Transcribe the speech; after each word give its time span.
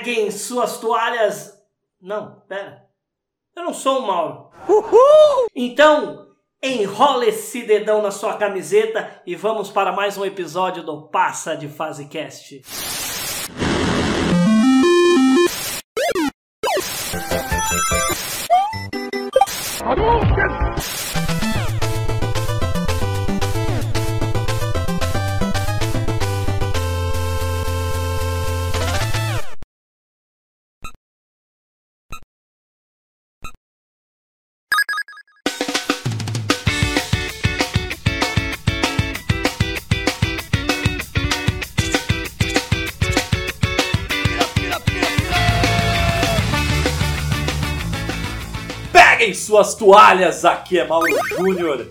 Peguem 0.00 0.30
suas 0.30 0.78
toalhas. 0.78 1.62
Não, 2.00 2.42
pera. 2.48 2.86
Eu 3.54 3.64
não 3.64 3.74
sou 3.74 3.98
o 3.98 4.06
Mauro. 4.06 4.48
Uhul! 4.66 5.46
Então, 5.54 6.26
enrola 6.62 7.26
esse 7.26 7.64
dedão 7.64 8.00
na 8.00 8.10
sua 8.10 8.32
camiseta 8.38 9.20
e 9.26 9.36
vamos 9.36 9.70
para 9.70 9.92
mais 9.92 10.16
um 10.16 10.24
episódio 10.24 10.82
do 10.82 11.02
Passa 11.08 11.54
de 11.54 11.68
Fase 11.68 12.06
Cast. 12.06 12.62
Suas 49.60 49.74
toalhas, 49.74 50.44
aqui 50.46 50.78
é 50.78 50.86
Mauro 50.86 51.06
Júnior. 51.28 51.88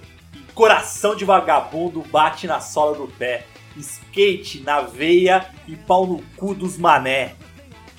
Coração 0.56 1.16
de 1.16 1.24
vagabundo 1.24 2.04
bate 2.12 2.48
na 2.48 2.60
sola 2.60 2.98
do 2.98 3.08
pé. 3.08 3.46
Skate 3.78 4.62
na 4.62 4.82
veia 4.82 5.46
e 5.68 5.76
pau 5.76 6.08
no 6.08 6.24
cu 6.36 6.56
dos 6.56 6.78
mané. 6.78 7.36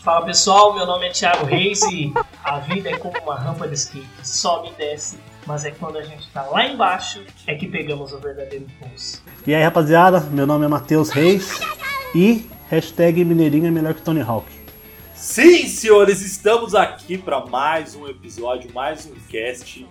Fala 0.02 0.24
pessoal, 0.24 0.74
meu 0.74 0.84
nome 0.84 1.06
é 1.06 1.10
Thiago 1.10 1.44
Reis 1.46 1.82
e 1.82 2.12
a 2.42 2.58
vida 2.58 2.90
é 2.90 2.96
como 2.96 3.16
uma 3.20 3.36
rampa 3.36 3.68
de 3.68 3.74
skate, 3.74 4.08
sobe 4.24 4.70
e 4.70 4.72
desce, 4.72 5.18
mas 5.46 5.64
é 5.64 5.70
quando 5.70 5.98
a 5.98 6.02
gente 6.02 6.28
tá 6.30 6.42
lá 6.42 6.66
embaixo 6.66 7.22
é 7.46 7.54
que 7.54 7.68
pegamos 7.68 8.12
o 8.12 8.18
verdadeiro 8.18 8.64
impulso. 8.64 9.22
E 9.46 9.54
aí 9.54 9.62
rapaziada, 9.62 10.20
meu 10.20 10.46
nome 10.46 10.64
é 10.64 10.68
Matheus 10.68 11.10
Reis 11.10 11.60
e 12.14 12.50
hashtag 12.68 13.24
Mineirinho 13.24 13.66
é 13.66 13.70
melhor 13.70 13.94
que 13.94 14.02
Tony 14.02 14.22
Hawk. 14.22 14.59
Sim, 15.20 15.68
senhores, 15.68 16.22
estamos 16.22 16.74
aqui 16.74 17.18
para 17.18 17.44
mais 17.44 17.94
um 17.94 18.08
episódio, 18.08 18.72
mais 18.72 19.04
um 19.04 19.12
cast. 19.28 19.86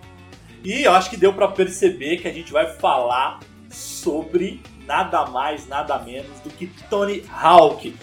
E 0.64 0.82
eu 0.82 0.92
acho 0.92 1.08
que 1.08 1.16
deu 1.16 1.32
para 1.32 1.46
perceber 1.46 2.16
que 2.16 2.26
a 2.26 2.32
gente 2.32 2.52
vai 2.52 2.66
falar 2.66 3.38
sobre 3.70 4.60
nada 4.88 5.24
mais, 5.26 5.68
nada 5.68 5.96
menos 6.00 6.40
do 6.40 6.50
que 6.50 6.66
Tony 6.90 7.22
Hawk. 7.32 7.94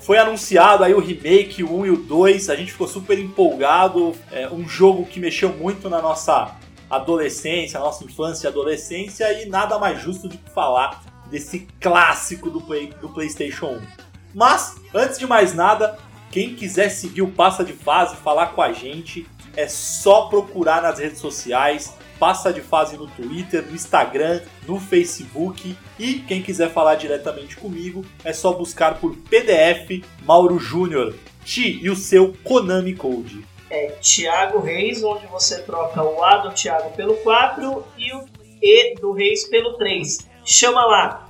Foi 0.00 0.18
anunciado 0.18 0.84
aí 0.84 0.94
o 0.94 1.00
remake, 1.00 1.64
o 1.64 1.80
1 1.80 1.86
e 1.86 1.90
o 1.90 1.96
2, 1.96 2.48
a 2.48 2.54
gente 2.54 2.70
ficou 2.70 2.86
super 2.86 3.18
empolgado. 3.18 4.14
É 4.30 4.48
um 4.48 4.66
jogo 4.68 5.04
que 5.04 5.18
mexeu 5.18 5.48
muito 5.48 5.90
na 5.90 6.00
nossa 6.00 6.54
adolescência, 6.88 7.80
nossa 7.80 8.04
infância 8.04 8.46
e 8.46 8.50
adolescência, 8.50 9.42
e 9.42 9.46
nada 9.46 9.80
mais 9.80 10.00
justo 10.00 10.28
do 10.28 10.38
que 10.38 10.50
falar 10.50 11.02
desse 11.28 11.66
clássico 11.80 12.48
do, 12.48 12.60
Play, 12.60 12.94
do 13.00 13.08
PlayStation 13.08 13.66
1. 13.66 14.08
Mas, 14.32 14.76
antes 14.94 15.18
de 15.18 15.26
mais 15.26 15.54
nada, 15.54 15.98
quem 16.30 16.54
quiser 16.54 16.90
seguir 16.90 17.22
o 17.22 17.30
Passa 17.30 17.64
de 17.64 17.72
Fase, 17.72 18.16
falar 18.16 18.48
com 18.48 18.60
a 18.60 18.72
gente, 18.72 19.26
é 19.56 19.66
só 19.66 20.26
procurar 20.26 20.82
nas 20.82 20.98
redes 20.98 21.18
sociais. 21.18 21.94
Passa 22.18 22.52
de 22.52 22.60
Fase 22.60 22.96
no 22.96 23.06
Twitter, 23.06 23.64
no 23.64 23.74
Instagram, 23.74 24.40
no 24.66 24.78
Facebook. 24.78 25.76
E 25.98 26.14
quem 26.20 26.42
quiser 26.42 26.70
falar 26.70 26.96
diretamente 26.96 27.56
comigo, 27.56 28.04
é 28.24 28.32
só 28.32 28.52
buscar 28.52 28.98
por 28.98 29.16
PDF 29.16 30.04
Mauro 30.22 30.58
Júnior. 30.58 31.14
Ti 31.44 31.80
e 31.82 31.88
o 31.88 31.96
seu 31.96 32.34
Konami 32.44 32.94
Code. 32.94 33.44
É 33.70 33.88
Thiago 34.00 34.60
Reis, 34.60 35.02
onde 35.02 35.26
você 35.26 35.62
troca 35.62 36.02
o 36.02 36.22
A 36.22 36.38
do 36.38 36.52
Thiago 36.52 36.90
pelo 36.90 37.14
4 37.18 37.84
e 37.96 38.12
o 38.12 38.24
E 38.60 38.94
do 39.00 39.12
Reis 39.12 39.48
pelo 39.48 39.74
3. 39.74 40.28
Chama 40.44 40.84
lá! 40.84 41.28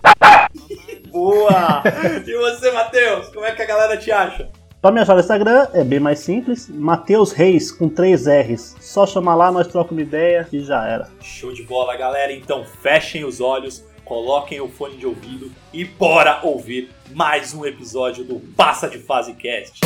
Boa! 1.08 1.82
e 2.26 2.36
você, 2.36 2.70
Matheus? 2.70 3.28
Como 3.28 3.44
é 3.44 3.52
que 3.52 3.62
a 3.62 3.66
galera 3.66 3.96
te 3.96 4.10
acha? 4.10 4.50
Pra 4.80 4.92
me 4.92 5.00
achar 5.00 5.14
no 5.14 5.20
Instagram 5.20 5.66
é 5.74 5.82
bem 5.82 5.98
mais 5.98 6.20
simples, 6.20 6.68
Matheus 6.68 7.32
Reis 7.32 7.72
com 7.72 7.88
3 7.88 8.26
R's. 8.28 8.76
Só 8.80 9.04
chamar 9.04 9.34
lá, 9.34 9.50
nós 9.50 9.66
trocamos 9.66 9.90
uma 9.90 10.02
ideia 10.02 10.46
e 10.52 10.60
já 10.60 10.86
era. 10.86 11.10
Show 11.20 11.52
de 11.52 11.64
bola, 11.64 11.96
galera. 11.96 12.32
Então 12.32 12.64
fechem 12.64 13.24
os 13.24 13.40
olhos, 13.40 13.84
coloquem 14.04 14.60
o 14.60 14.68
fone 14.68 14.96
de 14.96 15.04
ouvido 15.04 15.50
e 15.72 15.84
bora 15.84 16.38
ouvir 16.44 16.90
mais 17.12 17.52
um 17.52 17.66
episódio 17.66 18.22
do 18.22 18.38
Passa 18.56 18.88
de 18.88 18.98
Fase 18.98 19.34
Cast. 19.34 19.80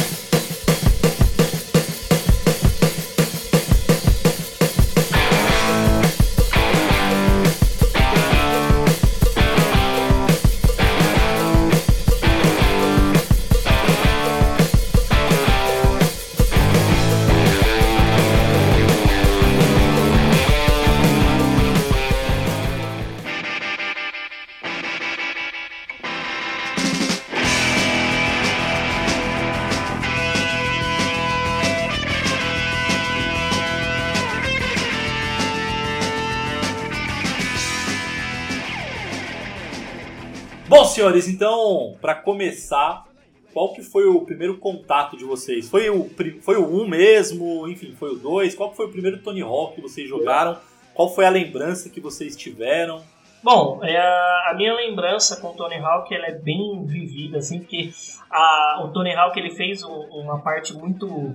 Senhores, 41.03 41.29
então, 41.29 41.97
pra 42.01 42.15
começar, 42.15 43.05
qual 43.53 43.73
que 43.73 43.83
foi 43.83 44.07
o 44.07 44.21
primeiro 44.23 44.57
contato 44.59 45.17
de 45.17 45.25
vocês? 45.25 45.69
Foi 45.69 45.91
o, 45.91 46.09
foi 46.41 46.57
o 46.57 46.83
1 46.83 46.87
mesmo? 46.89 47.67
Enfim, 47.69 47.95
foi 47.99 48.11
o 48.13 48.17
2? 48.17 48.55
Qual 48.55 48.73
foi 48.73 48.87
o 48.87 48.91
primeiro 48.91 49.19
Tony 49.19 49.43
Hawk 49.43 49.75
que 49.75 49.81
vocês 49.81 50.09
jogaram? 50.09 50.57
Qual 50.95 51.13
foi 51.13 51.25
a 51.27 51.31
lembrança 51.31 51.89
que 51.91 52.01
vocês 52.01 52.37
tiveram? 52.37 53.03
Bom, 53.43 53.81
é, 53.83 53.97
a 53.99 54.55
minha 54.57 54.73
lembrança 54.75 55.41
com 55.41 55.49
o 55.49 55.55
Tony 55.55 55.75
Hawk 55.77 56.15
ela 56.15 56.27
é 56.27 56.33
bem 56.39 56.85
vivida, 56.87 57.39
assim, 57.39 57.59
porque 57.59 57.91
a- 58.31 58.83
o 58.85 58.89
Tony 58.93 59.13
Hawk 59.13 59.37
ele 59.39 59.51
fez 59.51 59.83
um- 59.83 60.07
uma 60.13 60.39
parte 60.41 60.73
muito 60.73 61.35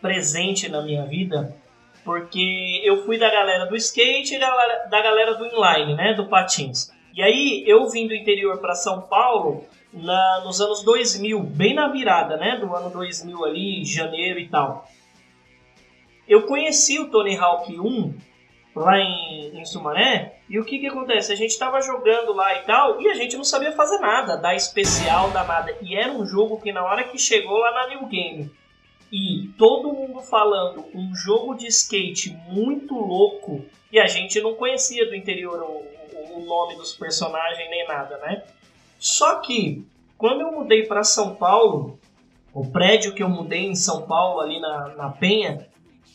presente 0.00 0.68
na 0.70 0.80
minha 0.80 1.04
vida, 1.04 1.54
porque 2.04 2.80
eu 2.82 3.04
fui 3.04 3.18
da 3.18 3.30
galera 3.30 3.66
do 3.66 3.76
skate 3.76 4.36
e 4.36 4.38
da, 4.38 4.50
da 4.90 5.02
galera 5.02 5.34
do 5.34 5.44
inline, 5.44 5.94
né, 5.94 6.14
do 6.14 6.26
patins. 6.26 6.90
E 7.18 7.22
aí 7.24 7.64
eu 7.66 7.88
vim 7.88 8.06
do 8.06 8.14
interior 8.14 8.58
para 8.58 8.76
São 8.76 9.00
Paulo 9.00 9.64
na- 9.92 10.42
nos 10.44 10.60
anos 10.60 10.84
2000, 10.84 11.40
bem 11.42 11.74
na 11.74 11.88
virada, 11.88 12.36
né, 12.36 12.58
do 12.58 12.72
ano 12.72 12.90
2000 12.90 13.44
ali, 13.44 13.84
janeiro 13.84 14.38
e 14.38 14.48
tal. 14.48 14.86
Eu 16.28 16.42
conheci 16.46 17.00
o 17.00 17.10
Tony 17.10 17.36
Hawk 17.36 17.76
1 17.76 18.14
lá 18.72 19.00
em, 19.00 19.58
em 19.60 19.64
Sumaré. 19.64 20.38
E 20.48 20.60
o 20.60 20.64
que 20.64 20.78
que 20.78 20.86
acontece? 20.86 21.32
A 21.32 21.34
gente 21.34 21.58
tava 21.58 21.80
jogando 21.80 22.32
lá 22.34 22.54
e 22.54 22.62
tal, 22.62 23.00
e 23.00 23.08
a 23.08 23.14
gente 23.14 23.36
não 23.36 23.42
sabia 23.42 23.72
fazer 23.72 23.98
nada, 23.98 24.36
dar 24.36 24.54
especial, 24.54 25.32
dar 25.32 25.44
nada. 25.44 25.76
E 25.82 25.96
era 25.96 26.12
um 26.12 26.24
jogo 26.24 26.60
que 26.60 26.70
na 26.70 26.84
hora 26.84 27.02
que 27.02 27.18
chegou 27.18 27.58
lá 27.58 27.72
na 27.72 27.96
New 27.96 28.06
Game, 28.06 28.48
e 29.10 29.48
todo 29.58 29.92
mundo 29.92 30.20
falando 30.22 30.84
um 30.94 31.12
jogo 31.16 31.56
de 31.56 31.66
skate 31.66 32.30
muito 32.48 32.94
louco, 32.94 33.66
e 33.90 33.98
a 33.98 34.06
gente 34.06 34.40
não 34.40 34.54
conhecia 34.54 35.04
do 35.04 35.16
interior 35.16 35.60
o, 36.34 36.40
nome 36.40 36.76
dos 36.76 36.94
personagens 36.94 37.68
nem 37.70 37.86
nada, 37.86 38.18
né? 38.18 38.42
Só 38.98 39.36
que, 39.36 39.86
quando 40.16 40.40
eu 40.40 40.52
mudei 40.52 40.84
para 40.84 41.04
São 41.04 41.34
Paulo, 41.34 41.98
o 42.52 42.66
prédio 42.66 43.14
que 43.14 43.22
eu 43.22 43.28
mudei 43.28 43.66
em 43.66 43.76
São 43.76 44.02
Paulo, 44.02 44.40
ali 44.40 44.60
na, 44.60 44.88
na 44.96 45.08
Penha, 45.10 45.66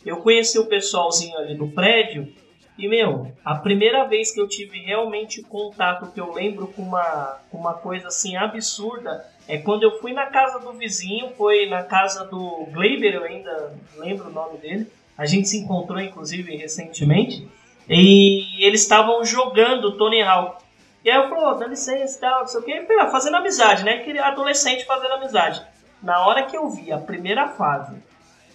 eu 0.06 0.18
conheci 0.18 0.60
o 0.60 0.66
pessoalzinho 0.66 1.38
ali 1.38 1.56
do 1.56 1.68
prédio 1.70 2.34
e, 2.78 2.88
meu, 2.88 3.32
a 3.46 3.56
primeira 3.56 4.04
vez 4.06 4.32
que 4.32 4.42
eu 4.42 4.48
tive 4.48 4.80
realmente 4.80 5.44
contato, 5.44 6.12
que 6.12 6.20
eu 6.20 6.34
lembro 6.34 6.68
com 6.68 6.82
uma, 6.82 7.40
com 7.52 7.58
uma 7.58 7.76
coisa 7.76 8.08
assim 8.08 8.36
absurda, 8.36 9.26
é 9.48 9.58
quando 9.60 9.84
eu 9.84 10.00
fui 10.00 10.12
na 10.12 10.26
casa 10.26 10.60
do 10.60 10.74
vizinho, 10.74 11.32
foi 11.38 11.68
na 11.68 11.84
casa 11.84 12.26
do 12.26 12.66
Gleiber, 12.72 13.14
eu 13.14 13.24
ainda 13.24 13.78
lembro 13.98 14.30
o 14.30 14.34
nome 14.34 14.58
dele. 14.58 14.88
A 15.16 15.26
gente 15.28 15.48
se 15.48 15.60
encontrou, 15.60 16.00
inclusive, 16.00 16.56
recentemente. 16.56 17.48
E 17.90 18.66
eles 18.66 18.82
estavam 18.82 19.24
jogando 19.26 19.98
Tony 19.98 20.22
Hawk. 20.22 20.64
E 21.04 21.12
aí 21.12 21.18
eu 21.18 21.30
falei, 21.30 21.60
dá 21.60 21.68
licença 21.68 22.18
e 22.18 22.22
tal, 22.22 22.40
não 22.42 22.48
sei 22.48 22.60
o 22.60 22.64
quê. 22.64 22.88
Fazendo 23.12 23.38
amizade, 23.38 23.84
né? 23.84 23.96
Aquele 23.96 24.20
adolescente 24.20 24.86
fazendo 24.86 25.14
amizade. 25.14 25.62
Na 26.02 26.26
hora 26.26 26.44
que 26.44 26.56
eu 26.56 26.70
vi 26.70 26.92
a 26.92 26.98
primeira 26.98 27.50
fase 27.50 28.02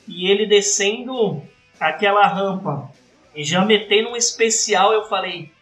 e 0.06 0.30
ele 0.30 0.46
descendo 0.46 1.42
aquela 1.78 2.26
rampa 2.26 2.90
e 3.34 3.44
já 3.44 3.64
metendo 3.64 4.10
um 4.10 4.16
especial, 4.16 4.92
eu 4.92 5.04
falei, 5.08 5.52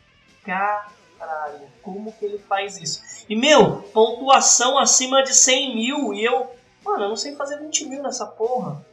caralho, 0.45 1.67
como 1.83 2.13
que 2.13 2.25
ele 2.25 2.39
faz 2.39 2.77
isso? 2.81 3.03
E 3.29 3.35
meu, 3.35 3.83
pontuação 3.93 4.79
acima 4.79 5.23
de 5.25 5.35
100 5.35 5.75
mil 5.75 6.15
e 6.15 6.25
eu 6.25 6.55
mano, 6.85 7.05
eu 7.05 7.09
não 7.09 7.17
sei 7.17 7.35
fazer 7.35 7.59
20 7.59 7.87
mil 7.87 8.03
nessa 8.03 8.25
porra. 8.27 8.86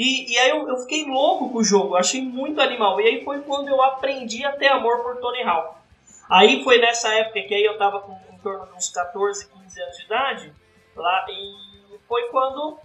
E, 0.00 0.32
e 0.32 0.38
aí 0.38 0.48
eu, 0.48 0.66
eu 0.66 0.78
fiquei 0.78 1.04
louco 1.04 1.50
com 1.50 1.58
o 1.58 1.62
jogo, 1.62 1.94
achei 1.94 2.22
muito 2.22 2.58
animal. 2.58 2.98
E 3.02 3.06
aí 3.06 3.22
foi 3.22 3.42
quando 3.42 3.68
eu 3.68 3.82
aprendi 3.82 4.42
a 4.46 4.52
ter 4.52 4.68
amor 4.68 5.02
por 5.02 5.18
Tony 5.18 5.42
Hawk. 5.42 5.76
Aí 6.26 6.64
foi 6.64 6.78
nessa 6.78 7.14
época 7.14 7.42
que 7.42 7.52
aí 7.52 7.62
eu 7.62 7.76
tava 7.76 8.00
com 8.00 8.18
em 8.32 8.38
torno 8.38 8.64
de 8.64 8.72
uns 8.72 8.88
14, 8.88 9.46
15 9.46 9.82
anos 9.82 9.96
de 9.98 10.04
idade, 10.04 10.54
lá, 10.96 11.26
e 11.28 11.98
foi 12.08 12.28
quando 12.28 12.78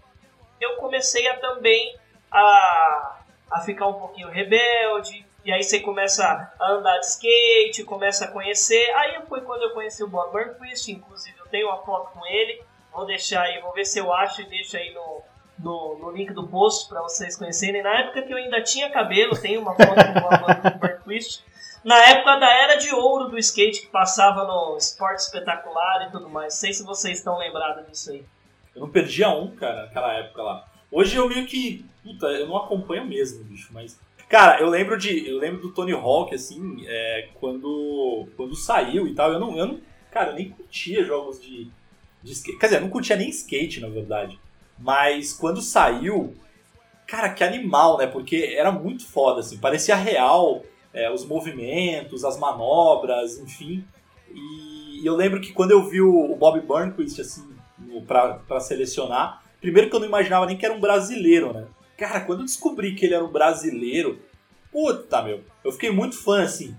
eu 0.59 0.75
comecei 0.75 1.25
a 1.29 1.39
também 1.39 1.97
a, 2.29 3.19
a 3.49 3.61
ficar 3.61 3.87
um 3.87 3.93
pouquinho 3.93 4.27
rebelde, 4.27 5.25
e 5.45 5.53
aí 5.53 5.63
você 5.63 5.79
começa 5.79 6.51
a 6.59 6.71
andar 6.73 6.97
de 6.97 7.05
skate, 7.05 7.85
começa 7.85 8.25
a 8.25 8.27
conhecer. 8.27 8.91
Aí 8.93 9.21
foi 9.29 9.39
quando 9.39 9.61
eu 9.61 9.69
conheci 9.69 10.03
o 10.03 10.09
Bob 10.09 10.33
Burnquist, 10.33 10.91
inclusive 10.91 11.39
eu 11.39 11.47
tenho 11.47 11.67
uma 11.67 11.77
foto 11.77 12.11
com 12.11 12.25
ele, 12.27 12.61
vou 12.91 13.05
deixar 13.05 13.43
aí, 13.43 13.61
vou 13.61 13.71
ver 13.71 13.85
se 13.85 13.99
eu 13.99 14.11
acho 14.11 14.41
e 14.41 14.45
deixo 14.45 14.75
aí 14.75 14.93
no, 14.93 15.23
no, 15.57 15.97
no 15.99 16.11
link 16.11 16.33
do 16.33 16.47
post 16.47 16.89
para 16.89 17.01
vocês 17.01 17.37
conhecerem. 17.37 17.81
Na 17.81 17.99
época 17.99 18.21
que 18.21 18.31
eu 18.31 18.37
ainda 18.37 18.61
tinha 18.61 18.89
cabelo, 18.89 19.39
tem 19.39 19.57
uma 19.57 19.75
foto 19.75 19.95
com 19.95 20.19
o 20.19 20.39
Bob 20.39 20.79
Burnquist. 20.79 21.43
Na 21.83 21.97
época 22.09 22.37
da 22.37 22.51
era 22.51 22.75
de 22.77 22.93
ouro 22.93 23.29
do 23.29 23.37
skate 23.37 23.81
que 23.81 23.87
passava 23.87 24.43
no 24.43 24.77
Esporte 24.77 25.19
Espetacular 25.19 26.07
e 26.07 26.11
tudo 26.11 26.29
mais. 26.29 26.53
Não 26.53 26.59
sei 26.59 26.73
se 26.73 26.83
vocês 26.83 27.19
estão 27.19 27.37
lembrados 27.37 27.87
disso 27.87 28.11
aí. 28.11 28.25
Eu 28.75 28.81
não 28.81 28.89
perdia 28.89 29.29
um, 29.29 29.55
cara, 29.55 29.83
naquela 29.83 30.13
época 30.13 30.41
lá. 30.41 30.67
Hoje 30.91 31.15
eu 31.15 31.27
meio 31.27 31.45
que. 31.45 31.85
Puta, 32.03 32.27
eu 32.27 32.47
não 32.47 32.57
acompanho 32.57 33.05
mesmo, 33.05 33.43
bicho, 33.43 33.69
mas. 33.71 33.99
Cara, 34.27 34.59
eu 34.59 34.67
lembro 34.67 34.97
de. 34.97 35.27
Eu 35.29 35.37
lembro 35.37 35.61
do 35.61 35.71
Tony 35.71 35.93
Hawk, 35.93 36.33
assim, 36.33 36.83
é, 36.87 37.29
quando. 37.35 38.27
Quando 38.35 38.55
saiu 38.55 39.07
e 39.07 39.13
tal. 39.13 39.31
Eu 39.31 39.39
não. 39.39 39.57
Eu 39.57 39.67
não 39.67 39.81
cara, 40.15 40.31
eu 40.31 40.35
nem 40.35 40.49
curtia 40.49 41.03
jogos 41.03 41.41
de, 41.41 41.67
de 42.23 42.31
skate. 42.31 42.57
Quer 42.57 42.67
dizer, 42.67 42.77
eu 42.77 42.81
não 42.81 42.89
curtia 42.89 43.17
nem 43.17 43.29
skate, 43.29 43.81
na 43.81 43.89
verdade. 43.89 44.39
Mas 44.77 45.33
quando 45.33 45.61
saiu. 45.61 46.35
Cara, 47.07 47.29
que 47.29 47.43
animal, 47.43 47.97
né? 47.97 48.07
Porque 48.07 48.55
era 48.57 48.71
muito 48.71 49.05
foda, 49.05 49.39
assim. 49.39 49.57
Parecia 49.57 49.95
real 49.95 50.63
é, 50.93 51.11
os 51.11 51.25
movimentos, 51.25 52.23
as 52.23 52.39
manobras, 52.39 53.37
enfim. 53.37 53.85
E 54.31 55.01
eu 55.05 55.15
lembro 55.15 55.41
que 55.41 55.51
quando 55.53 55.71
eu 55.71 55.83
vi 55.83 56.01
o, 56.01 56.35
Bob 56.35 56.59
Burnquist, 56.61 57.19
assim, 57.19 57.55
para 58.07 58.59
selecionar, 58.59 59.43
primeiro 59.59 59.89
que 59.89 59.95
eu 59.95 59.99
não 59.99 60.07
imaginava 60.07 60.45
nem 60.45 60.57
que 60.57 60.65
era 60.65 60.73
um 60.73 60.79
brasileiro, 60.79 61.53
né? 61.53 61.65
Cara, 61.97 62.21
quando 62.21 62.39
eu 62.39 62.45
descobri 62.45 62.95
que 62.95 63.05
ele 63.05 63.13
era 63.13 63.23
um 63.23 63.31
brasileiro, 63.31 64.19
puta, 64.71 65.21
meu, 65.21 65.41
eu 65.63 65.71
fiquei 65.71 65.91
muito 65.91 66.17
fã, 66.17 66.43
assim. 66.43 66.75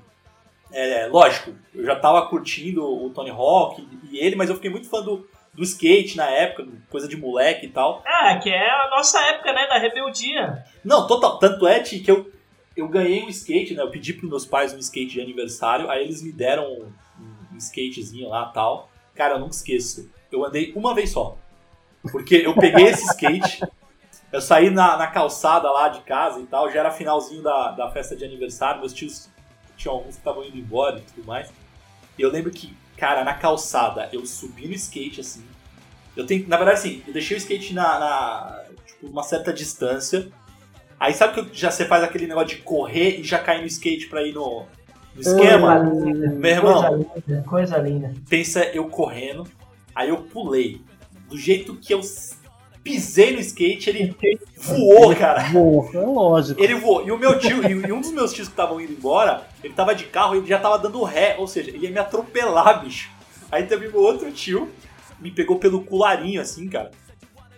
É, 0.73 1.07
lógico, 1.07 1.55
eu 1.75 1.85
já 1.85 1.95
tava 1.97 2.27
curtindo 2.29 2.85
o 2.85 3.11
Tony 3.11 3.31
Hawk 3.31 3.87
e 4.11 4.19
ele, 4.19 4.35
mas 4.35 4.51
eu 4.51 4.57
fiquei 4.57 4.71
muito 4.71 4.89
fã 4.89 5.01
do, 5.01 5.27
do 5.57 5.63
skate 5.63 6.17
na 6.17 6.29
época, 6.31 6.69
coisa 6.91 7.09
de 7.09 7.17
moleque 7.17 7.67
e 7.67 7.71
tal. 7.71 8.03
Ah, 8.07 8.39
que 8.39 8.51
é 8.51 8.71
a 8.71 8.91
nossa 8.91 9.21
época, 9.29 9.53
né, 9.53 9.67
da 9.67 9.79
rebeldia. 9.79 10.65
Não, 10.85 11.07
total, 11.07 11.39
tanto 11.39 11.67
é 11.67 11.81
que 11.81 12.09
eu, 12.09 12.31
eu 12.77 12.87
ganhei 12.89 13.25
um 13.25 13.29
skate, 13.29 13.75
né? 13.75 13.83
Eu 13.83 13.91
pedi 13.91 14.13
para 14.13 14.29
meus 14.29 14.45
pais 14.45 14.75
um 14.75 14.79
skate 14.79 15.15
de 15.15 15.21
aniversário, 15.21 15.91
aí 15.91 16.05
eles 16.05 16.23
me 16.23 16.31
deram 16.31 16.71
um, 16.71 16.93
um 17.55 17.57
skatezinho 17.57 18.29
lá 18.29 18.47
tal. 18.47 18.91
Cara, 19.15 19.35
eu 19.35 19.41
nunca 19.41 19.55
esqueço. 19.55 20.11
Eu 20.31 20.45
andei 20.45 20.73
uma 20.77 20.95
vez 20.95 21.11
só. 21.11 21.39
Porque 22.13 22.37
eu 22.37 22.55
peguei 22.55 22.87
esse 22.87 23.05
skate, 23.07 23.63
eu 24.33 24.41
saí 24.41 24.71
na, 24.71 24.97
na 24.97 25.07
calçada 25.07 25.71
lá 25.71 25.89
de 25.89 26.01
casa 26.03 26.39
e 26.41 26.47
tal, 26.47 26.71
já 26.71 26.81
era 26.81 26.91
finalzinho 26.91 27.43
da, 27.43 27.73
da 27.73 27.91
festa 27.91 28.15
de 28.15 28.25
aniversário, 28.25 28.81
meus 28.81 28.93
tios 28.93 29.29
tinham 29.77 29.95
alguns 29.95 30.15
que 30.15 30.21
estavam 30.21 30.45
indo 30.45 30.57
embora 30.57 30.99
e 30.99 31.03
tudo 31.03 31.27
mais. 31.27 31.53
E 32.19 32.23
eu 32.23 32.31
lembro 32.31 32.51
que, 32.51 32.77
cara, 32.97 33.25
na 33.25 33.35
calçada, 33.35 34.09
eu 34.13 34.25
subi 34.27 34.67
no 34.67 34.75
skate 34.75 35.21
assim. 35.21 35.45
Eu 36.17 36.27
tenho, 36.27 36.49
na 36.49 36.57
verdade, 36.57 36.79
assim, 36.79 37.03
eu 37.07 37.13
deixei 37.13 37.37
o 37.37 37.39
skate 37.39 37.75
na, 37.75 37.99
na 37.99 38.65
tipo, 38.87 39.07
uma 39.07 39.23
certa 39.23 39.53
distância. 39.53 40.29
Aí 40.99 41.13
sabe 41.13 41.43
que 41.43 41.59
já 41.59 41.71
você 41.71 41.85
faz 41.85 42.03
aquele 42.03 42.27
negócio 42.27 42.57
de 42.57 42.63
correr 42.63 43.21
e 43.21 43.23
já 43.23 43.39
cair 43.39 43.61
no 43.61 43.67
skate 43.67 44.07
pra 44.07 44.23
ir 44.23 44.33
no, 44.33 44.65
no 45.15 45.21
esquema? 45.21 45.83
Meu 45.85 46.51
irmão, 46.51 47.05
coisa 47.05 47.23
linda, 47.27 47.43
coisa 47.47 47.79
linda. 47.79 48.15
Pensa 48.29 48.65
eu 48.65 48.89
correndo, 48.89 49.47
aí 49.95 50.09
eu 50.09 50.19
pulei. 50.23 50.81
Do 51.29 51.37
jeito 51.37 51.75
que 51.75 51.93
eu 51.93 52.01
pisei 52.87 53.33
no 53.33 53.41
skate, 53.41 53.91
ele 53.91 54.17
voou, 54.57 55.15
cara. 55.17 55.49
Voou, 55.51 55.91
é 55.93 55.99
lógico. 55.99 56.63
Ele 56.63 56.77
voou. 56.77 57.05
E 57.05 57.11
o 57.11 57.19
meu 57.19 57.37
tio, 57.37 57.69
e 57.69 57.93
um 57.93 58.01
dos 58.01 58.13
meus 58.13 58.33
tios 58.33 58.47
que 58.47 58.53
estavam 58.53 58.81
indo 58.81 58.93
embora, 58.93 59.43
ele 59.65 59.75
tava 59.75 59.93
de 59.93 60.05
carro 60.05 60.37
e 60.37 60.39
ele 60.39 60.47
já 60.47 60.61
tava 60.61 60.79
dando 60.79 61.03
ré, 61.03 61.35
ou 61.37 61.49
seja, 61.49 61.71
ele 61.71 61.79
ia 61.79 61.91
me 61.91 61.99
atropelar, 61.99 62.85
bicho. 62.85 63.11
Aí 63.51 63.65
também 63.65 63.91
meu 63.91 64.01
outro 64.01 64.31
tio 64.31 64.71
me 65.19 65.33
pegou 65.33 65.59
pelo 65.59 65.83
cularinho, 65.83 66.41
assim, 66.41 66.69
cara. 66.69 66.93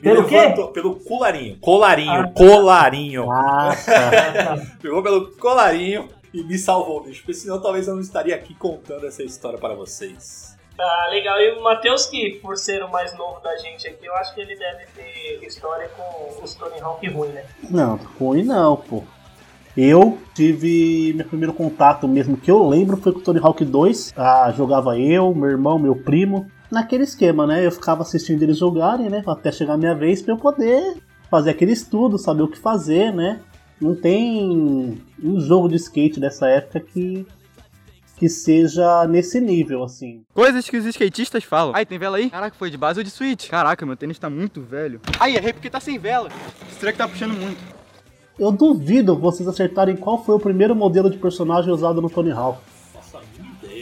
Pelo 0.00 0.24
quê? 0.26 0.36
Pelo 0.72 0.96
colarinho. 0.96 1.58
Colarinho, 1.58 2.12
ah, 2.12 2.32
colarinho. 2.32 3.30
Ah, 3.30 3.76
tá. 3.84 4.66
Pegou 4.80 5.02
pelo 5.02 5.32
colarinho 5.32 6.08
e 6.32 6.42
me 6.44 6.56
salvou, 6.56 7.02
bicho. 7.02 7.20
Porque 7.20 7.34
senão 7.34 7.60
talvez 7.60 7.88
eu 7.88 7.94
não 7.94 8.00
estaria 8.00 8.34
aqui 8.34 8.54
contando 8.54 9.06
essa 9.06 9.24
história 9.24 9.58
para 9.58 9.74
vocês. 9.74 10.56
Ah, 10.78 11.08
legal. 11.10 11.40
E 11.40 11.58
o 11.58 11.62
Matheus, 11.62 12.06
que 12.06 12.38
por 12.40 12.56
ser 12.56 12.82
o 12.82 12.90
mais 12.90 13.16
novo 13.16 13.40
da 13.40 13.56
gente 13.56 13.86
aqui, 13.88 14.06
eu 14.06 14.14
acho 14.14 14.34
que 14.34 14.40
ele 14.40 14.56
deve 14.56 14.86
ter 14.94 15.44
história 15.44 15.88
com 15.88 16.42
os 16.42 16.54
Tony 16.54 16.80
Hawk 16.80 17.08
ruim, 17.08 17.28
né? 17.28 17.44
Não, 17.68 17.96
ruim 18.18 18.44
não, 18.44 18.76
pô. 18.76 19.02
Eu 19.76 20.18
tive 20.34 21.12
meu 21.14 21.26
primeiro 21.26 21.52
contato 21.52 22.08
mesmo 22.08 22.36
que 22.36 22.50
eu 22.50 22.66
lembro 22.68 22.96
foi 22.96 23.12
com 23.12 23.18
o 23.18 23.22
Tony 23.22 23.40
Hawk 23.42 23.64
2. 23.64 24.12
Ah, 24.16 24.52
jogava 24.56 24.98
eu, 24.98 25.34
meu 25.34 25.50
irmão, 25.50 25.78
meu 25.78 25.96
primo 25.96 26.50
naquele 26.70 27.04
esquema, 27.04 27.46
né? 27.46 27.64
Eu 27.64 27.72
ficava 27.72 28.02
assistindo 28.02 28.42
eles 28.42 28.58
jogarem, 28.58 29.08
né? 29.08 29.22
Até 29.26 29.50
chegar 29.50 29.74
a 29.74 29.78
minha 29.78 29.94
vez 29.94 30.22
para 30.22 30.34
eu 30.34 30.38
poder 30.38 30.96
fazer 31.30 31.50
aquele 31.50 31.72
estudo, 31.72 32.18
saber 32.18 32.42
o 32.42 32.48
que 32.48 32.58
fazer, 32.58 33.12
né? 33.12 33.40
Não 33.80 33.94
tem 33.94 35.00
um 35.22 35.40
jogo 35.40 35.68
de 35.68 35.76
skate 35.76 36.18
dessa 36.18 36.48
época 36.48 36.80
que 36.80 37.26
que 38.18 38.28
seja 38.28 39.06
nesse 39.06 39.40
nível, 39.40 39.84
assim. 39.84 40.22
Coisas 40.34 40.68
que 40.68 40.76
os 40.76 40.84
skatistas 40.84 41.44
falam. 41.44 41.72
Ai, 41.74 41.86
tem 41.86 41.98
vela 41.98 42.16
aí? 42.16 42.28
Caraca, 42.28 42.56
foi 42.58 42.68
de 42.68 42.76
base 42.76 42.98
ou 42.98 43.04
de 43.04 43.10
switch? 43.10 43.48
Caraca, 43.48 43.86
meu 43.86 43.96
tênis 43.96 44.18
tá 44.18 44.28
muito 44.28 44.60
velho. 44.60 45.00
Ai, 45.20 45.36
errei 45.36 45.52
porque 45.52 45.70
tá 45.70 45.78
sem 45.78 45.98
vela. 45.98 46.28
Esse 46.68 46.80
que 46.84 46.98
tá 46.98 47.06
puxando 47.06 47.34
muito. 47.34 47.58
Eu 48.36 48.50
duvido 48.50 49.16
vocês 49.16 49.48
acertarem 49.48 49.96
qual 49.96 50.24
foi 50.24 50.34
o 50.34 50.40
primeiro 50.40 50.74
modelo 50.74 51.08
de 51.08 51.16
personagem 51.16 51.72
usado 51.72 52.02
no 52.02 52.10
Tony 52.10 52.32
Hawk. 52.32 52.58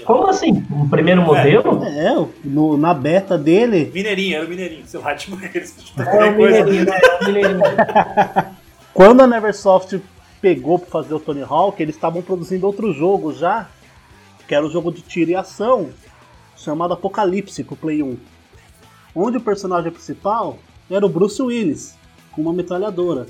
Como 0.04 0.26
assim? 0.28 0.64
O 0.70 0.88
primeiro 0.88 1.22
modelo? 1.22 1.82
É, 1.84 2.14
no, 2.44 2.76
na 2.76 2.94
beta 2.94 3.36
dele. 3.36 3.90
Mineirinho, 3.92 4.36
era 4.36 4.46
o 4.46 4.48
Mineirinho, 4.48 4.86
sei 4.86 5.00
lá, 5.00 5.14
tipo 5.14 5.36
aqueles. 5.36 5.74
É 5.98 6.24
o 6.24 6.36
Mineirinho, 6.36 6.84
né? 6.84 7.00
É 7.02 7.24
o 7.24 7.26
Mineirinho. 7.26 7.60
Quando 8.94 9.22
a 9.22 9.26
Neversoft 9.26 10.00
pegou 10.40 10.78
para 10.78 10.88
fazer 10.88 11.14
o 11.14 11.20
Tony 11.20 11.42
Hawk, 11.42 11.82
eles 11.82 11.96
estavam 11.96 12.22
produzindo 12.22 12.66
outro 12.66 12.92
jogo 12.92 13.32
já, 13.32 13.68
que 14.46 14.54
era 14.54 14.64
o 14.64 14.68
um 14.68 14.70
jogo 14.70 14.92
de 14.92 15.02
tiro 15.02 15.30
e 15.30 15.34
ação, 15.34 15.90
chamado 16.56 16.94
Apocalipse 16.94 17.64
pro 17.64 17.76
Play 17.76 18.02
1. 18.02 18.16
Onde 19.14 19.38
o 19.38 19.40
personagem 19.40 19.90
principal 19.90 20.58
era 20.90 21.04
o 21.04 21.08
Bruce 21.08 21.40
Willis, 21.40 21.96
com 22.32 22.42
uma 22.42 22.52
metralhadora. 22.52 23.26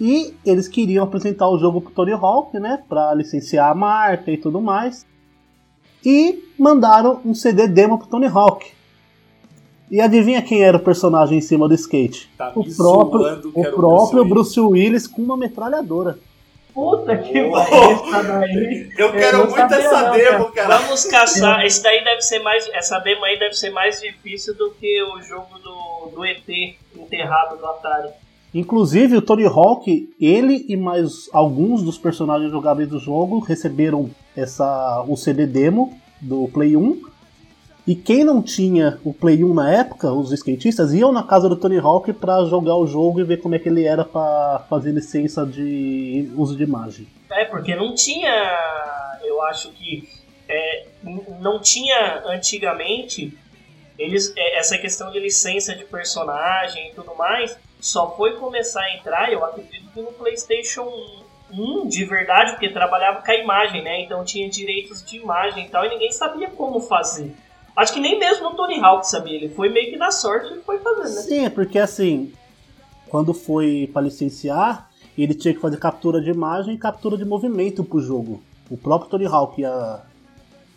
E 0.00 0.34
eles 0.44 0.68
queriam 0.68 1.04
apresentar 1.04 1.48
o 1.48 1.58
jogo 1.58 1.80
pro 1.80 1.90
Tony 1.90 2.12
Hawk, 2.12 2.58
né, 2.58 2.82
para 2.88 3.12
licenciar 3.14 3.70
a 3.70 3.74
marca 3.74 4.30
e 4.30 4.36
tudo 4.36 4.60
mais 4.60 5.06
e 6.04 6.42
mandaram 6.58 7.20
um 7.24 7.34
CD 7.34 7.66
demo 7.66 7.98
pro 7.98 8.08
Tony 8.08 8.26
Hawk. 8.26 8.66
E 9.90 10.00
adivinha 10.00 10.42
quem 10.42 10.62
era 10.62 10.76
o 10.76 10.80
personagem 10.80 11.38
em 11.38 11.40
cima 11.40 11.66
do 11.66 11.74
skate? 11.74 12.30
Tá 12.36 12.52
o 12.54 12.64
próprio, 12.64 13.50
o 13.54 13.64
próprio 13.72 14.24
Bruce, 14.24 14.54
Bruce 14.54 14.60
Willis 14.60 15.06
com 15.06 15.22
uma 15.22 15.36
metralhadora. 15.36 16.18
Puta 16.78 17.18
que 17.18 17.42
oh, 17.42 17.50
pariu, 17.50 18.88
Eu 18.96 19.12
quero 19.12 19.38
eu 19.38 19.50
muito 19.50 19.74
essa 19.74 20.02
não, 20.02 20.12
demo, 20.12 20.52
cara. 20.52 20.78
Vamos 20.78 21.04
caçar. 21.06 21.66
Esse 21.66 21.82
daí 21.82 22.04
deve 22.04 22.22
ser 22.22 22.38
mais. 22.38 22.68
Essa 22.72 23.00
demo 23.00 23.24
aí 23.24 23.36
deve 23.36 23.54
ser 23.54 23.70
mais 23.70 24.00
difícil 24.00 24.54
do 24.54 24.70
que 24.70 25.02
o 25.02 25.20
jogo 25.20 25.58
do, 25.58 26.12
do 26.14 26.24
ET 26.24 26.48
enterrado 26.96 27.56
do 27.56 27.66
Atari. 27.66 28.10
Inclusive, 28.54 29.16
o 29.16 29.22
Tony 29.22 29.44
Hawk, 29.44 30.08
ele 30.20 30.66
e 30.68 30.76
mais 30.76 31.28
alguns 31.32 31.82
dos 31.82 31.98
personagens 31.98 32.52
jogáveis 32.52 32.88
do 32.88 33.00
jogo 33.00 33.40
receberam 33.40 34.08
essa, 34.36 35.04
o 35.08 35.16
CD 35.16 35.48
demo 35.48 35.98
do 36.20 36.46
Play 36.46 36.76
1. 36.76 37.02
E 37.88 37.96
quem 37.96 38.22
não 38.22 38.42
tinha 38.42 39.00
o 39.02 39.14
Play 39.14 39.42
1 39.42 39.54
na 39.54 39.72
época, 39.74 40.12
os 40.12 40.30
skatistas, 40.30 40.92
iam 40.92 41.10
na 41.10 41.22
casa 41.22 41.48
do 41.48 41.56
Tony 41.56 41.78
Hawk 41.78 42.12
para 42.12 42.44
jogar 42.44 42.76
o 42.76 42.86
jogo 42.86 43.18
e 43.18 43.24
ver 43.24 43.38
como 43.38 43.54
é 43.54 43.58
que 43.58 43.66
ele 43.66 43.86
era 43.86 44.04
para 44.04 44.62
fazer 44.68 44.92
licença 44.92 45.46
de 45.46 46.30
uso 46.36 46.54
de 46.54 46.64
imagem. 46.64 47.08
É, 47.30 47.46
porque 47.46 47.74
não 47.74 47.94
tinha, 47.94 48.30
eu 49.24 49.40
acho 49.44 49.70
que 49.72 50.06
é, 50.46 50.84
não 51.40 51.58
tinha 51.62 52.24
antigamente 52.26 53.32
eles 53.98 54.34
é, 54.36 54.58
essa 54.58 54.76
questão 54.76 55.10
de 55.10 55.18
licença 55.18 55.74
de 55.74 55.86
personagem 55.86 56.90
e 56.90 56.94
tudo 56.94 57.14
mais 57.14 57.56
só 57.80 58.14
foi 58.14 58.36
começar 58.36 58.82
a 58.82 58.96
entrar, 58.96 59.32
eu 59.32 59.42
acredito 59.42 59.90
que 59.94 60.02
no 60.02 60.12
PlayStation 60.12 60.86
1 61.50 61.88
de 61.88 62.04
verdade, 62.04 62.50
porque 62.50 62.68
trabalhava 62.68 63.22
com 63.22 63.30
a 63.30 63.34
imagem, 63.34 63.82
né? 63.82 64.02
Então 64.02 64.22
tinha 64.26 64.46
direitos 64.46 65.02
de 65.02 65.16
imagem 65.16 65.64
e 65.64 65.68
tal, 65.70 65.86
e 65.86 65.88
ninguém 65.88 66.12
sabia 66.12 66.50
como 66.50 66.80
fazer. 66.80 67.34
Acho 67.78 67.92
que 67.92 68.00
nem 68.00 68.18
mesmo 68.18 68.48
o 68.48 68.54
Tony 68.54 68.80
Hawk 68.80 69.08
sabia, 69.08 69.36
ele 69.36 69.50
foi 69.50 69.68
meio 69.68 69.88
que 69.88 69.96
na 69.96 70.10
sorte 70.10 70.52
e 70.52 70.60
foi 70.62 70.80
fazendo, 70.80 71.14
né? 71.14 71.22
Sim, 71.22 71.48
porque 71.50 71.78
assim, 71.78 72.32
quando 73.08 73.32
foi 73.32 73.88
para 73.92 74.02
licenciar, 74.02 74.90
ele 75.16 75.32
tinha 75.32 75.54
que 75.54 75.60
fazer 75.60 75.76
captura 75.76 76.20
de 76.20 76.28
imagem 76.28 76.74
e 76.74 76.78
captura 76.78 77.16
de 77.16 77.24
movimento 77.24 77.84
pro 77.84 78.00
jogo. 78.00 78.42
O 78.68 78.76
próprio 78.76 79.08
Tony 79.08 79.26
Hawk, 79.26 79.64
a, 79.64 80.02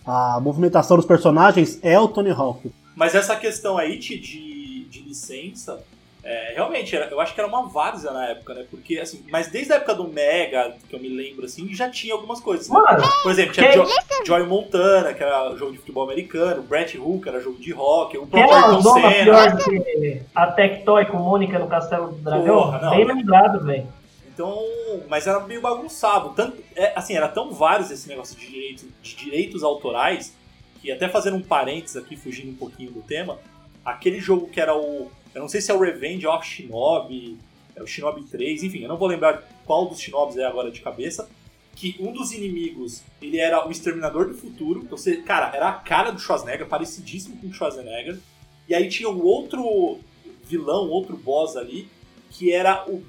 a 0.06 0.40
movimentação 0.40 0.96
dos 0.96 1.06
personagens 1.08 1.80
é 1.82 2.00
o 2.00 2.08
Tony 2.08 2.30
Hawk. 2.30 2.72
Mas 2.96 3.16
essa 3.16 3.36
questão 3.36 3.80
aí 3.80 3.98
de, 3.98 4.86
de 4.88 5.02
licença, 5.02 5.84
é, 6.24 6.54
realmente, 6.56 6.96
era, 6.96 7.08
eu 7.08 7.20
acho 7.20 7.34
que 7.34 7.40
era 7.40 7.48
uma 7.48 7.68
várzea 7.68 8.12
na 8.12 8.30
época, 8.30 8.54
né? 8.54 8.66
Porque, 8.70 9.00
assim, 9.00 9.26
mas 9.30 9.48
desde 9.48 9.74
a 9.74 9.78
época 9.78 9.96
do 9.96 10.08
Mega, 10.08 10.76
que 10.88 10.96
eu 10.96 11.00
me 11.00 11.10
lembro, 11.10 11.46
assim, 11.46 11.74
já 11.74 11.90
tinha 11.90 12.14
algumas 12.14 12.40
coisas. 12.40 12.70
Né? 12.70 12.76
Mano, 12.76 13.04
Por 13.24 13.32
exemplo, 13.32 13.54
tinha 13.54 13.72
jo 13.72 13.86
Joy 14.26 14.46
Montana, 14.46 15.14
que 15.14 15.24
era 15.24 15.56
jogo 15.56 15.72
de 15.72 15.80
futebol 15.80 16.04
americano, 16.04 16.62
Brett 16.62 16.98
Hook, 16.98 17.24
que 17.24 17.30
era 17.30 17.40
jogo 17.42 17.58
de 17.58 17.72
rock, 17.72 18.18
o 18.18 18.28
próprio 18.28 18.56
Ayrton 18.56 18.82
Senna. 18.82 19.24
pior 19.24 19.52
do 19.52 19.58
que 19.58 20.22
a 20.36 20.48
Tectoy 20.48 21.06
com 21.06 21.18
Mônica 21.18 21.58
no 21.58 21.68
Castelo 21.68 22.10
do 22.10 22.18
Dragão? 22.18 22.46
Porra, 22.46 22.80
não. 22.80 22.92
Bem 22.92 23.06
lembrado, 23.06 23.66
velho. 23.66 23.88
Então, 24.34 24.64
mas 25.10 25.28
era 25.28 25.40
meio 25.42 25.62
bagunçado. 25.62 26.30
Tanto, 26.30 26.64
é, 26.76 26.94
assim, 26.96 27.16
era 27.16 27.28
tão 27.28 27.52
vários 27.52 27.92
esse 27.92 28.08
negócio 28.08 28.38
de 28.38 28.48
direitos, 28.48 28.86
de 29.02 29.16
direitos 29.16 29.64
autorais, 29.64 30.36
que 30.82 30.92
até 30.92 31.10
fazendo 31.10 31.38
um 31.38 31.42
parênteses 31.42 31.98
aqui, 31.98 32.16
fugindo 32.16 32.52
um 32.52 32.56
pouquinho 32.56 32.92
do 32.92 33.02
tema, 33.02 33.38
aquele 33.84 34.20
jogo 34.20 34.48
que 34.48 34.60
era 34.60 34.76
o. 34.76 35.12
Eu 35.34 35.42
não 35.42 35.48
sei 35.50 35.62
se 35.62 35.72
é 35.72 35.74
o 35.74 35.80
Revenge 35.80 36.26
of 36.28 36.46
Shinobi, 36.46 37.38
é 37.76 37.82
o 37.82 37.88
Shinobi 37.88 38.24
3, 38.24 38.64
enfim, 38.64 38.80
eu 38.80 38.90
não 38.90 38.98
vou 38.98 39.08
lembrar 39.08 39.44
qual 39.66 39.86
dos 39.88 40.00
Shinobis 40.00 40.38
é 40.38 40.46
agora 40.46 40.70
de 40.72 40.82
cabeça. 40.82 41.30
Que 41.74 41.96
um 42.00 42.12
dos 42.12 42.34
inimigos, 42.34 43.02
ele 43.22 43.40
era 43.40 43.66
o 43.66 43.72
Exterminador 43.72 44.28
do 44.28 44.34
Futuro. 44.34 44.82
Então, 44.84 44.98
você, 44.98 45.18
cara, 45.18 45.56
era 45.56 45.70
a 45.70 45.74
cara 45.74 46.12
do 46.12 46.20
Schwarzenegger, 46.20 46.68
parecidíssimo 46.68 47.38
com 47.38 47.48
o 47.48 47.54
Schwarzenegger. 47.54 48.20
E 48.68 48.76
aí 48.76 48.90
tinha 48.90 49.10
o 49.10 49.26
outro 49.26 49.98
vilão, 50.44 50.90
outro 50.90 51.16
boss 51.16 51.56
ali, 51.56 51.88
que 52.30 52.52
era 52.52 52.84
o 52.90 53.02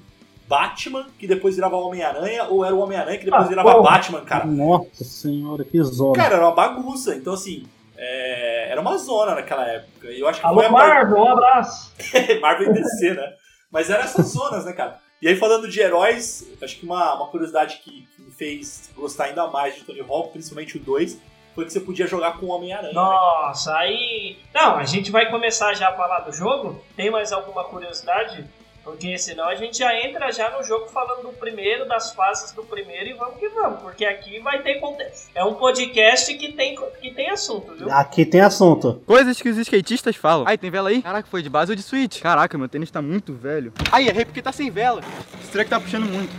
Batman, 0.47 1.07
que 1.19 1.27
depois 1.27 1.55
virava 1.55 1.75
Homem-Aranha, 1.75 2.45
ou 2.45 2.63
era 2.63 2.73
o 2.73 2.79
Homem-Aranha 2.79 3.17
que 3.17 3.25
depois 3.25 3.43
Ah, 3.43 3.47
virava 3.47 3.71
porra. 3.73 3.91
Batman, 3.91 4.21
cara. 4.21 4.45
Nossa 4.45 5.03
senhora, 5.03 5.63
que 5.65 5.81
zona. 5.83 6.15
Cara, 6.15 6.35
era 6.35 6.45
uma 6.47 6.55
bagunça. 6.55 7.15
Então, 7.15 7.33
assim, 7.33 7.65
é, 8.03 8.67
era 8.69 8.81
uma 8.81 8.97
zona 8.97 9.35
naquela 9.35 9.65
época. 9.67 10.07
Eu 10.07 10.27
acho 10.27 10.39
que 10.39 10.45
Alô, 10.45 10.69
Marvel, 10.69 11.17
um 11.17 11.29
abraço. 11.29 11.93
Marvel 12.41 12.69
e 12.69 12.73
DC, 12.73 13.13
né? 13.13 13.33
Mas 13.71 13.89
eram 13.89 14.03
essas 14.03 14.27
zonas, 14.27 14.65
né, 14.65 14.73
cara? 14.73 14.99
E 15.21 15.27
aí, 15.27 15.35
falando 15.37 15.69
de 15.69 15.79
heróis, 15.79 16.45
acho 16.61 16.75
que 16.75 16.85
uma, 16.85 17.15
uma 17.15 17.27
curiosidade 17.27 17.77
que, 17.77 18.05
que 18.13 18.21
me 18.21 18.31
fez 18.31 18.91
gostar 18.95 19.25
ainda 19.25 19.47
mais 19.47 19.75
de 19.75 19.85
Tony 19.85 20.01
Hawk, 20.01 20.33
principalmente 20.33 20.77
o 20.77 20.81
2, 20.81 21.17
foi 21.55 21.65
que 21.65 21.71
você 21.71 21.79
podia 21.79 22.05
jogar 22.05 22.37
com 22.37 22.47
o 22.47 22.49
Homem-Aranha. 22.49 22.89
né? 22.89 22.93
Nossa, 22.93 23.73
aí. 23.77 24.37
Não, 24.53 24.75
a 24.75 24.83
gente 24.83 25.11
vai 25.11 25.29
começar 25.29 25.73
já 25.75 25.89
a 25.89 25.95
falar 25.95 26.19
do 26.21 26.33
jogo. 26.33 26.83
Tem 26.95 27.09
mais 27.09 27.31
alguma 27.31 27.63
curiosidade? 27.63 28.45
Porque 28.83 29.17
senão 29.17 29.45
a 29.45 29.55
gente 29.55 29.77
já 29.77 29.97
entra 30.05 30.29
já 30.31 30.55
no 30.57 30.61
jogo 30.63 30.87
falando 30.87 31.23
do 31.23 31.33
primeiro, 31.33 31.87
das 31.87 32.11
fases 32.11 32.51
do 32.51 32.63
primeiro 32.63 33.09
e 33.09 33.13
vamos 33.13 33.39
que 33.39 33.47
vamos. 33.47 33.81
Porque 33.81 34.03
aqui 34.03 34.39
vai 34.41 34.61
ter 34.61 34.75
conteúdo. 34.79 35.13
É 35.33 35.43
um 35.43 35.53
podcast 35.53 36.33
que 36.35 36.51
tem, 36.51 36.75
que 36.99 37.11
tem 37.11 37.29
assunto, 37.29 37.73
viu? 37.73 37.89
Aqui 37.89 38.25
tem 38.25 38.41
assunto. 38.41 39.01
Coisas 39.05 39.41
que 39.41 39.47
os 39.47 39.57
skatistas 39.57 40.17
falam. 40.17 40.45
Ai, 40.45 40.57
tem 40.57 40.69
vela 40.69 40.89
aí? 40.89 41.01
Caraca, 41.01 41.29
foi 41.29 41.41
de 41.41 41.49
base 41.49 41.71
ou 41.71 41.75
de 41.77 41.81
switch? 41.81 42.21
Caraca, 42.21 42.57
meu 42.57 42.67
tênis 42.67 42.91
tá 42.91 43.01
muito 43.01 43.33
velho. 43.33 43.71
Ai, 43.89 44.09
errei 44.09 44.25
porque 44.25 44.41
tá 44.41 44.51
sem 44.51 44.69
vela. 44.69 45.01
Esse 45.41 45.51
treco 45.51 45.69
tá 45.69 45.79
puxando 45.79 46.05
muito. 46.05 46.33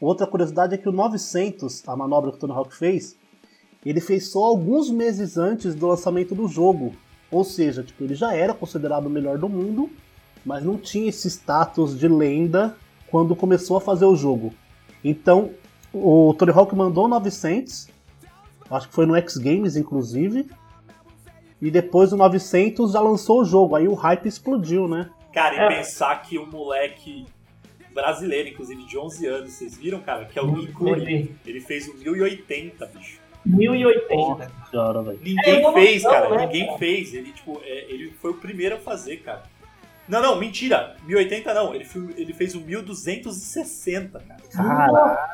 Outra 0.00 0.28
curiosidade 0.28 0.74
é 0.74 0.78
que 0.78 0.88
o 0.88 0.92
900, 0.92 1.86
a 1.88 1.96
manobra 1.96 2.30
que 2.30 2.36
o 2.36 2.40
Tony 2.40 2.52
Hawk 2.52 2.74
fez, 2.74 3.18
ele 3.84 4.00
fez 4.00 4.30
só 4.30 4.44
alguns 4.44 4.88
meses 4.88 5.36
antes 5.36 5.74
do 5.74 5.88
lançamento 5.88 6.32
do 6.32 6.46
jogo. 6.46 6.94
Ou 7.30 7.42
seja, 7.42 7.82
tipo, 7.82 8.04
ele 8.04 8.14
já 8.14 8.34
era 8.34 8.54
considerado 8.54 9.06
o 9.06 9.10
melhor 9.10 9.36
do 9.36 9.48
mundo, 9.48 9.90
mas 10.44 10.64
não 10.64 10.76
tinha 10.76 11.08
esse 11.08 11.28
status 11.28 11.98
de 11.98 12.08
lenda 12.08 12.76
quando 13.10 13.34
começou 13.36 13.76
a 13.76 13.80
fazer 13.80 14.04
o 14.04 14.14
jogo. 14.16 14.52
Então, 15.02 15.50
o 15.92 16.34
Tony 16.38 16.52
Hawk 16.52 16.74
mandou 16.74 17.04
o 17.06 17.08
900, 17.08 17.88
acho 18.70 18.88
que 18.88 18.94
foi 18.94 19.06
no 19.06 19.16
X 19.16 19.36
Games 19.36 19.76
inclusive, 19.76 20.46
e 21.60 21.70
depois 21.70 22.12
o 22.12 22.16
900 22.16 22.92
já 22.92 23.00
lançou 23.00 23.40
o 23.40 23.44
jogo, 23.44 23.76
aí 23.76 23.86
o 23.88 23.94
hype 23.94 24.26
explodiu, 24.26 24.88
né? 24.88 25.10
Cara, 25.32 25.54
e 25.54 25.58
É. 25.58 25.68
pensar 25.78 26.22
que 26.22 26.38
o 26.38 26.46
moleque 26.46 27.26
brasileiro, 27.92 28.48
inclusive 28.48 28.84
de 28.86 28.96
11 28.96 29.26
anos, 29.26 29.52
vocês 29.52 29.76
viram, 29.76 30.00
cara? 30.00 30.24
Que 30.24 30.38
é 30.38 30.42
o 30.42 30.46
Nicole. 30.56 31.02
Ele- 31.02 31.34
Ele 31.44 31.60
fez 31.60 31.88
o 31.88 31.94
1080, 31.98 32.86
bicho. 32.86 33.18
1080. 33.44 34.50
Senhora, 34.70 35.02
velho. 35.02 35.18
Ninguém 35.22 35.64
É, 35.66 35.72
fez, 35.72 36.02
cara. 36.02 36.28
né, 36.30 36.46
Ninguém 36.46 36.66
cara? 36.66 36.78
fez. 36.78 37.14
Ele, 37.14 37.32
tipo, 37.32 37.60
é, 37.64 37.86
ele 37.90 38.10
foi 38.20 38.30
o 38.30 38.34
primeiro 38.34 38.76
a 38.76 38.78
fazer, 38.78 39.18
cara. 39.18 39.42
Não, 40.10 40.20
não, 40.20 40.38
mentira. 40.38 40.96
1080 41.06 41.54
não. 41.54 41.74
Ele, 41.74 41.86
ele 42.16 42.32
fez 42.32 42.54
o 42.54 42.60
1260, 42.60 44.20
cara. 44.20 44.40
Caraca, 44.52 45.30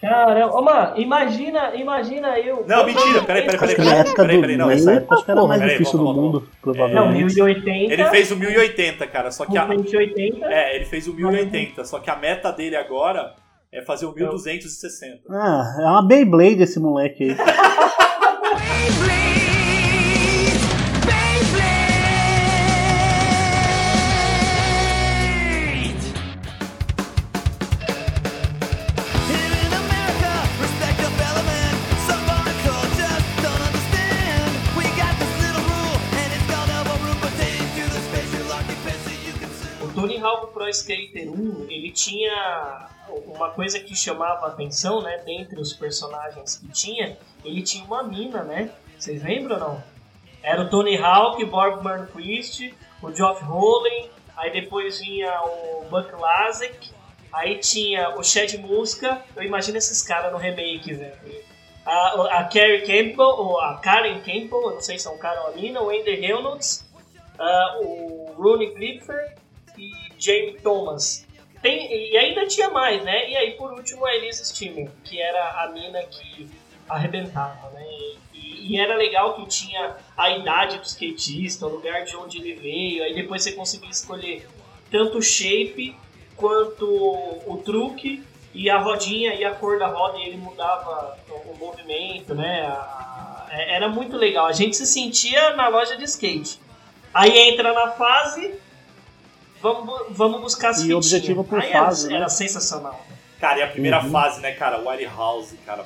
Caramba, 0.00 0.56
ô, 0.56 0.62
mano, 0.62 0.92
imagina, 0.96 1.74
imagina 1.74 2.38
eu. 2.38 2.64
Não, 2.68 2.86
mentira. 2.86 3.20
Peraí, 3.24 3.44
peraí, 3.44 3.58
peraí. 3.58 3.88
época 3.88 4.22
Peraí, 4.22 4.36
do 4.36 4.40
peraí, 4.40 4.56
não. 4.56 4.68
nessa 4.68 4.92
época 4.92 5.24
era 5.26 5.42
o 5.42 5.48
mais 5.48 5.60
Peraí, 5.60 5.76
difícil 5.76 5.98
do 5.98 6.04
volta, 6.04 6.20
volta, 6.20 6.38
mundo, 6.38 6.48
Não, 6.54 6.60
provavelmente. 6.62 7.34
1080. 7.34 7.92
Ele 7.92 8.04
fez 8.04 8.30
o 8.30 8.36
1080, 8.36 9.06
cara. 9.08 9.30
Só 9.32 9.44
que 9.44 9.58
a, 9.58 9.66
1080. 9.66 10.46
é, 10.46 10.76
ele 10.76 10.84
fez 10.84 11.08
o 11.08 11.14
1080. 11.14 11.84
Só 11.84 11.98
que 11.98 12.08
a 12.10 12.14
meta 12.16 12.52
dele 12.52 12.76
agora 12.76 13.34
é 13.72 13.82
fazer 13.82 14.06
o 14.06 14.14
1260. 14.14 15.22
Ah, 15.30 15.76
é 15.80 15.84
uma 15.84 16.06
Beyblade 16.06 16.62
esse 16.62 16.78
moleque 16.78 17.30
aí. 17.30 17.36
Pro 40.68 40.70
Skater 40.70 41.30
1, 41.30 41.66
ele 41.70 41.90
tinha 41.90 42.88
uma 43.08 43.50
coisa 43.50 43.80
que 43.80 43.96
chamava 43.96 44.46
a 44.46 44.48
atenção, 44.50 45.00
né, 45.00 45.16
dentre 45.24 45.58
os 45.58 45.72
personagens 45.72 46.58
que 46.58 46.68
tinha, 46.68 47.16
ele 47.42 47.62
tinha 47.62 47.84
uma 47.84 48.02
mina, 48.02 48.42
né? 48.42 48.70
Vocês 48.98 49.22
lembram 49.22 49.56
ou 49.56 49.60
não? 49.62 49.84
Era 50.42 50.62
o 50.62 50.68
Tony 50.68 50.98
Hawk, 50.98 51.42
Bob 51.46 51.82
Burnquist, 51.82 52.74
o 53.02 53.10
Geoff 53.10 53.42
Hollen, 53.44 54.10
aí 54.36 54.52
depois 54.52 55.00
vinha 55.00 55.40
o 55.42 55.86
Buck 55.88 56.12
Lasek, 56.12 56.90
aí 57.32 57.58
tinha 57.58 58.10
o 58.16 58.22
Chad 58.22 58.52
Muska, 58.58 59.22
eu 59.34 59.42
imagino 59.42 59.78
esses 59.78 60.02
caras 60.02 60.30
no 60.30 60.38
remake, 60.38 60.92
velho. 60.92 61.16
A, 61.86 62.40
a 62.40 62.44
Carrie 62.44 62.82
Campbell, 62.82 63.26
ou 63.26 63.58
a 63.58 63.78
Karen 63.78 64.20
Campbell, 64.20 64.72
não 64.74 64.80
sei 64.82 64.98
se 64.98 65.08
é 65.08 65.10
um 65.10 65.18
cara 65.18 65.40
ou 65.40 65.48
uma 65.48 65.56
mina, 65.56 65.80
o 65.80 65.88
Andy 65.88 66.14
Reynolds, 66.16 66.86
ah, 67.38 67.78
o 67.80 68.34
Rooney 68.36 68.74
Clifford 68.74 69.34
e 69.78 70.07
Jamie 70.18 70.58
Thomas. 70.62 71.26
Tem, 71.62 71.90
e 72.12 72.16
ainda 72.16 72.46
tinha 72.46 72.70
mais, 72.70 73.02
né? 73.02 73.28
E 73.30 73.36
aí, 73.36 73.50
por 73.52 73.72
último, 73.72 74.04
a 74.06 74.14
Elise 74.14 74.44
Steamer, 74.44 74.88
que 75.04 75.20
era 75.20 75.62
a 75.64 75.68
mina 75.68 76.02
que 76.04 76.48
arrebentava, 76.88 77.70
né? 77.70 77.84
E, 78.32 78.74
e 78.74 78.80
era 78.80 78.94
legal 78.96 79.34
que 79.34 79.46
tinha 79.46 79.96
a 80.16 80.30
idade 80.30 80.78
do 80.78 80.84
skatista, 80.84 81.66
o 81.66 81.70
lugar 81.70 82.04
de 82.04 82.16
onde 82.16 82.38
ele 82.38 82.54
veio, 82.54 83.02
aí 83.02 83.14
depois 83.14 83.42
você 83.42 83.52
conseguia 83.52 83.90
escolher 83.90 84.46
tanto 84.90 85.18
o 85.18 85.22
shape 85.22 85.96
quanto 86.36 86.86
o 86.86 87.60
truque 87.64 88.22
e 88.54 88.70
a 88.70 88.78
rodinha 88.78 89.34
e 89.34 89.44
a 89.44 89.50
cor 89.54 89.78
da 89.78 89.88
roda, 89.88 90.18
e 90.18 90.22
ele 90.28 90.36
mudava 90.36 91.18
o, 91.28 91.52
o 91.52 91.56
movimento, 91.58 92.34
né? 92.34 92.62
A- 92.66 93.46
a- 93.48 93.48
era 93.50 93.88
muito 93.88 94.16
legal. 94.16 94.46
A 94.46 94.52
gente 94.52 94.76
se 94.76 94.86
sentia 94.86 95.54
na 95.56 95.68
loja 95.68 95.96
de 95.96 96.04
skate. 96.04 96.60
Aí 97.12 97.36
entra 97.36 97.72
na 97.72 97.90
fase, 97.92 98.54
vamos, 99.60 100.06
vamos 100.10 100.40
buscar 100.40 100.70
as 100.70 100.78
E 100.78 100.80
fitinhas. 100.82 100.96
objetivo 101.06 101.44
por 101.44 101.60
Aí 101.60 101.70
era- 101.70 101.84
fase, 101.86 102.08
né? 102.08 102.16
Era 102.16 102.28
sensacional. 102.28 103.04
Cara, 103.40 103.58
e 103.58 103.62
a 103.62 103.68
primeira 103.68 104.02
Uhum. 104.02 104.10
fase, 104.10 104.40
né, 104.40 104.52
cara? 104.52 104.78
White 104.78 105.04
House, 105.06 105.54
cara. 105.64 105.84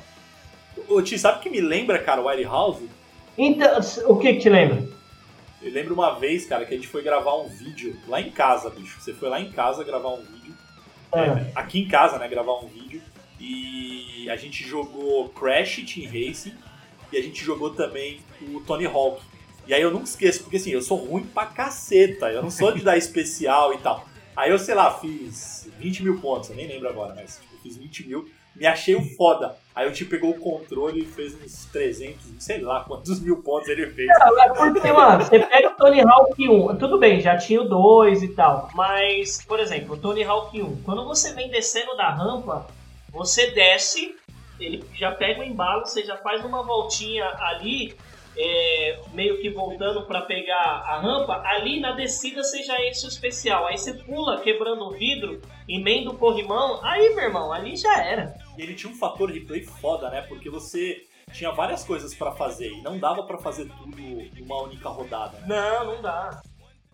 Ô, 0.89 1.03
Ti, 1.03 1.19
sabe 1.19 1.39
o 1.39 1.41
que 1.43 1.51
me 1.51 1.61
lembra, 1.61 1.99
cara, 1.99 2.23
White 2.23 2.45
House? 2.45 2.79
Então, 3.37 3.79
o 4.09 4.17
que 4.19 4.35
que 4.35 4.41
te 4.41 4.49
lembra? 4.49 4.87
Eu 5.61 5.71
lembro 5.73 5.95
uma 5.95 6.19
vez, 6.19 6.45
cara, 6.47 6.65
que 6.65 6.75
a 6.75 6.77
gente 6.77 6.89
foi 6.89 7.03
gravar 7.03 7.37
um 7.37 7.49
vídeo 7.49 7.97
lá 8.09 8.21
em 8.21 8.31
casa, 8.31 8.69
bicho. 8.71 9.01
Você 9.01 9.13
foi 9.15 9.29
lá 9.29 9.41
em 9.41 9.51
casa 9.53 9.85
gravar 9.85 10.09
um 10.11 10.23
vídeo. 10.23 10.55
Ah, 11.13 11.45
aqui 11.61 11.81
em 11.81 11.89
casa, 11.89 12.19
né, 12.19 12.27
gravar 12.27 12.55
um 12.59 12.67
vídeo. 12.67 13.01
E 13.39 14.29
a 14.31 14.37
gente 14.37 14.65
jogou 14.67 15.29
Crash 15.31 15.77
Team 15.85 16.07
Racing 16.07 16.55
e 17.13 17.17
a 17.19 17.23
gente 17.23 17.45
jogou 17.45 17.71
também 17.71 18.21
o 18.41 18.61
Tony 18.61 18.87
Hawk. 18.87 19.21
E 19.67 19.75
aí 19.75 19.83
eu 19.83 19.91
nunca 19.91 20.05
esqueço, 20.05 20.43
porque 20.43 20.57
assim, 20.57 20.71
eu 20.71 20.83
sou 20.83 20.99
ruim 20.99 21.23
pra 21.25 21.47
caceta, 21.47 22.31
eu 22.31 22.43
não 22.43 22.51
sou 22.51 22.73
de 22.73 22.83
dar 22.83 22.97
especial 22.97 23.73
e 23.73 23.79
tal. 23.79 24.05
Aí 24.37 24.51
eu, 24.51 24.59
sei 24.59 24.75
lá, 24.75 24.91
fiz 24.99 25.69
20 25.79 26.03
mil 26.03 26.19
pontos, 26.21 26.51
eu 26.51 26.57
nem 26.57 26.67
lembro 26.67 26.89
agora, 26.89 27.15
mas 27.15 27.39
tipo, 27.41 27.63
fiz 27.63 27.77
20 27.77 28.09
mil. 28.09 28.29
me 28.57 28.67
achei 28.67 28.95
o 28.95 29.05
foda. 29.17 29.57
Aí 29.75 29.89
o 29.89 29.93
tio 29.93 30.09
pegou 30.09 30.31
o 30.31 30.39
controle 30.39 31.03
e 31.03 31.07
fez 31.07 31.35
uns 31.35 31.65
300, 31.67 32.19
sei 32.39 32.61
lá 32.61 32.85
quantos 32.85 33.21
mil 33.21 33.43
pontos 33.43 33.69
ele 33.69 33.87
fez. 33.91 34.09
É 34.11 34.49
porque, 34.55 34.93
mano, 34.93 35.25
você 35.25 35.39
pega 35.39 35.69
o 35.71 35.75
Tony 35.77 36.01
Hawk 36.03 36.49
1, 36.49 36.77
tudo 36.77 36.99
bem, 36.99 37.21
já 37.21 37.37
tinha 37.39 37.63
o 37.63 37.69
2 37.69 38.23
e 38.23 38.29
tal, 38.29 38.69
mas, 38.75 39.43
por 39.45 39.59
exemplo, 39.61 39.95
o 39.95 39.97
Tony 39.97 40.25
Hawk 40.25 40.61
1, 40.61 40.83
quando 40.83 41.05
você 41.07 41.33
vem 41.33 41.49
descendo 41.51 41.97
da 41.97 42.11
rampa, 42.11 42.67
você 43.11 43.51
desce, 43.53 44.15
ele 44.61 44.85
já 44.95 45.13
pega 45.13 45.41
o 45.41 45.45
embalo, 45.45 45.87
você 45.87 46.03
já 46.05 46.17
faz 46.19 46.45
uma 46.45 46.63
voltinha 46.63 47.25
ali, 47.39 47.95
é, 48.37 49.01
meio 49.13 49.41
que 49.41 49.51
voltando 49.51 50.07
pra 50.07 50.23
pegar 50.23 50.57
a 50.57 51.01
rampa, 51.01 51.43
ali 51.45 51.81
na 51.81 51.93
descida 51.93 52.43
você 52.43 52.63
já 52.63 52.81
enche 52.87 53.07
o 53.07 53.09
especial, 53.09 53.67
aí 53.67 53.77
você 53.77 53.95
pula 53.95 54.41
quebrando 54.41 54.85
o 54.85 54.91
vidro, 54.91 55.41
emenda 55.69 56.11
o 56.11 56.17
corrimão, 56.17 56.81
aí, 56.85 57.15
meu 57.15 57.25
irmão, 57.25 57.53
ali 57.53 57.77
já 57.77 58.03
era. 58.03 58.35
E 58.57 58.63
ele 58.63 58.75
tinha 58.75 58.93
um 58.93 58.97
fator 58.97 59.31
replay 59.31 59.63
foda, 59.63 60.11
né? 60.11 60.23
Porque 60.23 60.49
você 60.51 61.03
tinha 61.33 61.51
várias 61.51 61.85
coisas 61.85 62.15
pra 62.15 62.33
fazer 62.33 62.71
e 62.71 62.83
não 62.83 62.99
dava 62.99 63.23
pra 63.25 63.39
fazer 63.39 63.67
tudo 63.67 63.97
numa 64.39 64.63
única 64.63 64.89
rodada. 64.89 65.39
Né? 65.39 65.47
Não, 65.49 65.95
não 65.95 66.03
dá. 66.03 66.43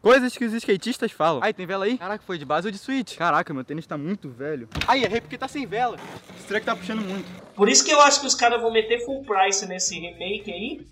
Coisas 0.00 0.36
que 0.36 0.44
os 0.44 0.52
skatistas 0.52 1.10
falam. 1.10 1.40
Ai, 1.42 1.52
tem 1.52 1.66
vela 1.66 1.84
aí? 1.84 1.98
Caraca, 1.98 2.22
foi 2.24 2.38
de 2.38 2.44
base 2.44 2.68
ou 2.68 2.70
de 2.70 2.78
switch? 2.78 3.16
Caraca, 3.16 3.52
meu 3.52 3.64
tênis 3.64 3.84
tá 3.84 3.98
muito 3.98 4.30
velho. 4.30 4.68
Ai, 4.86 5.02
errei 5.02 5.20
porque 5.20 5.36
tá 5.36 5.48
sem 5.48 5.66
vela. 5.66 5.96
Esse 6.36 6.46
treco 6.46 6.66
tá 6.66 6.76
puxando 6.76 7.00
muito. 7.00 7.26
Por 7.56 7.68
isso 7.68 7.84
que 7.84 7.90
eu 7.90 8.00
acho 8.00 8.20
que 8.20 8.26
os 8.26 8.34
caras 8.34 8.60
vão 8.60 8.70
meter 8.70 9.04
full 9.04 9.24
price 9.24 9.66
nesse 9.66 9.98
remake 9.98 10.52
aí. 10.52 10.86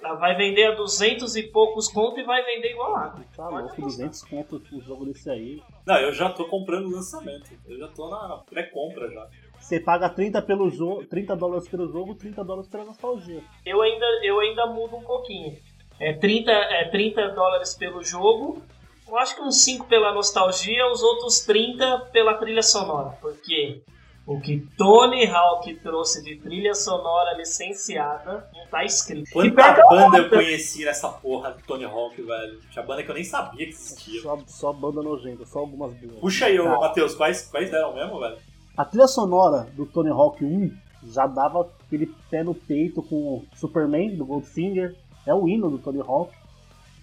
Tá, 0.00 0.14
Vai 0.14 0.34
vender 0.36 0.66
a 0.66 0.74
200 0.74 1.36
e 1.36 1.42
poucos 1.44 1.88
conto 1.88 2.18
e 2.18 2.22
vai 2.22 2.42
vender 2.44 2.72
igual 2.72 2.96
água. 2.96 3.24
Tá 3.36 3.48
louco, 3.48 3.80
200 3.80 4.22
conto 4.22 4.62
o 4.72 4.80
jogo 4.80 5.04
desse 5.04 5.30
aí. 5.30 5.62
Não, 5.86 5.96
eu 5.96 6.12
já 6.12 6.30
tô 6.30 6.46
comprando 6.46 6.86
o 6.86 6.90
lançamento. 6.90 7.50
Eu 7.66 7.78
já 7.78 7.88
tô 7.88 8.08
na 8.08 8.38
pré-compra 8.48 9.10
já. 9.10 9.28
Você 9.60 9.78
paga 9.78 10.08
30, 10.08 10.40
pelo 10.42 10.70
jogo, 10.70 11.04
30 11.04 11.36
dólares 11.36 11.68
pelo 11.68 11.86
jogo, 11.92 12.14
30 12.14 12.42
dólares 12.42 12.68
pela 12.68 12.84
nostalgia. 12.84 13.42
Eu 13.64 13.82
ainda, 13.82 14.06
eu 14.22 14.40
ainda 14.40 14.66
mudo 14.66 14.96
um 14.96 15.02
pouquinho. 15.02 15.56
É 16.00 16.14
30, 16.14 16.50
é 16.50 16.88
30 16.88 17.28
dólares 17.28 17.74
pelo 17.74 18.02
jogo. 18.02 18.62
Eu 19.06 19.18
acho 19.18 19.36
que 19.36 19.42
uns 19.42 19.62
5 19.62 19.86
pela 19.86 20.14
nostalgia, 20.14 20.90
os 20.90 21.02
outros 21.02 21.40
30 21.40 22.08
pela 22.12 22.34
trilha 22.34 22.62
sonora. 22.62 23.10
Porque 23.20 23.82
o 24.32 24.40
que 24.40 24.60
Tony 24.76 25.26
Hawk 25.26 25.74
trouxe 25.80 26.22
de 26.22 26.36
trilha 26.36 26.72
sonora 26.72 27.36
licenciada 27.36 28.48
não 28.54 28.66
tá 28.68 28.84
escrito. 28.84 29.28
Quanta 29.32 29.72
banda 29.88 30.18
eu 30.18 30.30
conheci 30.30 30.84
nessa 30.84 31.08
porra 31.08 31.50
do 31.50 31.62
Tony 31.64 31.84
Hawk, 31.84 32.20
velho? 32.22 32.60
Tinha 32.70 32.84
banda 32.84 33.02
que 33.02 33.10
eu 33.10 33.14
nem 33.16 33.24
sabia 33.24 33.66
que 33.66 33.72
existia. 33.72 34.22
Só, 34.22 34.38
só 34.46 34.72
banda 34.72 35.02
nojenta, 35.02 35.44
só 35.44 35.58
algumas 35.58 35.92
boas. 35.94 36.20
Puxa 36.20 36.46
aí, 36.46 36.60
ô, 36.60 36.64
Tá. 36.64 36.78
Matheus, 36.78 37.14
quais, 37.16 37.48
quais 37.48 37.70
deram 37.72 37.92
mesmo, 37.92 38.20
velho? 38.20 38.36
A 38.76 38.84
trilha 38.84 39.08
sonora 39.08 39.68
do 39.74 39.84
Tony 39.84 40.10
Hawk 40.10 40.44
1 40.44 40.70
já 41.12 41.26
dava 41.26 41.68
aquele 41.86 42.06
pé 42.30 42.44
no 42.44 42.54
peito 42.54 43.02
com 43.02 43.16
o 43.16 43.44
Superman 43.56 44.14
do 44.16 44.24
Goldfinger, 44.24 44.94
é 45.26 45.34
o 45.34 45.48
hino 45.48 45.68
do 45.70 45.78
Tony 45.78 46.00
Hawk. 46.00 46.32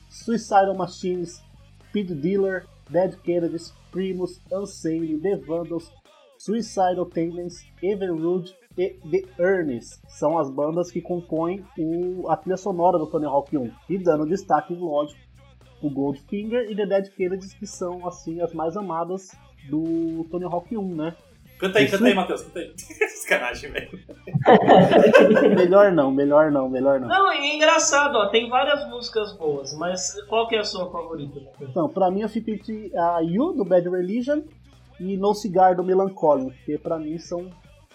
Suicidal 0.10 0.74
Machines, 0.76 1.44
Speed 1.90 2.12
Dealer, 2.12 2.66
Dead 2.90 3.16
Kennedys, 3.22 3.74
Primus, 3.92 4.40
Unsane, 4.52 5.20
The 5.20 5.36
Vandals, 5.36 5.92
Suicidal 6.38 7.06
Tendencies, 7.06 7.68
Evenrude 7.82 8.56
e 8.78 8.90
The 8.90 9.24
Earnest 9.40 10.02
são 10.08 10.38
as 10.38 10.50
bandas 10.50 10.92
que 10.92 11.02
compõem 11.02 11.66
o, 11.78 12.30
a 12.30 12.38
trilha 12.38 12.58
sonora 12.58 12.98
do 12.98 13.08
Tony 13.08 13.26
Hawk 13.26 13.58
1. 13.58 13.72
E 13.90 13.98
dando 13.98 14.26
destaque, 14.26 14.74
lógico, 14.74 15.20
o 15.82 15.90
Goldfinger 15.90 16.70
e 16.70 16.76
The 16.76 16.86
Dead 16.86 17.10
Kennedys, 17.10 17.54
que 17.54 17.66
são 17.66 18.08
assim 18.08 18.42
as 18.42 18.54
mais 18.54 18.78
amadas 18.78 19.36
do 19.70 20.26
Tony 20.30 20.46
Hawk 20.46 20.76
1, 20.76 20.96
né? 20.96 21.16
Canta 21.60 21.80
aí, 21.80 21.86
Isso. 21.86 21.98
canta 21.98 22.10
aí, 22.10 22.14
Matheus, 22.14 22.42
canta 22.44 22.60
aí. 22.60 22.74
Sacanagem, 23.10 23.72
velho. 23.72 24.00
melhor 25.58 25.92
não, 25.92 26.12
melhor 26.12 26.52
não, 26.52 26.70
melhor 26.70 27.00
não. 27.00 27.08
Não, 27.08 27.34
e 27.34 27.38
é 27.38 27.56
engraçado, 27.56 28.16
ó, 28.16 28.28
tem 28.28 28.48
várias 28.48 28.88
músicas 28.90 29.36
boas, 29.38 29.76
mas 29.76 30.14
qual 30.28 30.48
que 30.48 30.56
é 30.56 30.60
a 30.60 30.64
sua 30.64 30.92
favorita? 30.92 31.40
Matheus? 31.40 31.70
Então, 31.72 31.90
pra 31.90 32.12
mim 32.12 32.22
eu 32.22 32.30
fico 32.30 32.52
entre 32.52 32.92
a 32.96 33.22
You 33.22 33.54
do 33.54 33.66
Bad 33.66 33.90
Religion 33.90 34.44
e 35.00 35.18
No 35.18 35.34
Cigar 35.34 35.76
do 35.76 35.84
Melancholy, 35.84 36.52
porque 36.52 36.78
pra 36.78 36.98
mim 36.98 37.18
são. 37.18 37.50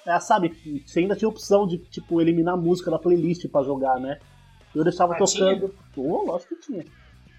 É, 0.06 0.18
sabe, 0.18 0.82
você 0.84 1.00
ainda 1.00 1.14
tinha 1.14 1.28
opção 1.28 1.66
de 1.66 1.78
tipo 1.78 2.20
eliminar 2.20 2.56
música 2.56 2.90
da 2.90 2.98
playlist 2.98 3.46
pra 3.48 3.62
jogar, 3.62 4.00
né? 4.00 4.18
Eu 4.74 4.82
deixava 4.82 5.14
Ah, 5.14 5.18
tocando. 5.18 5.74
Oh, 5.96 6.24
lógico 6.26 6.56
que 6.56 6.62
tinha. 6.62 6.84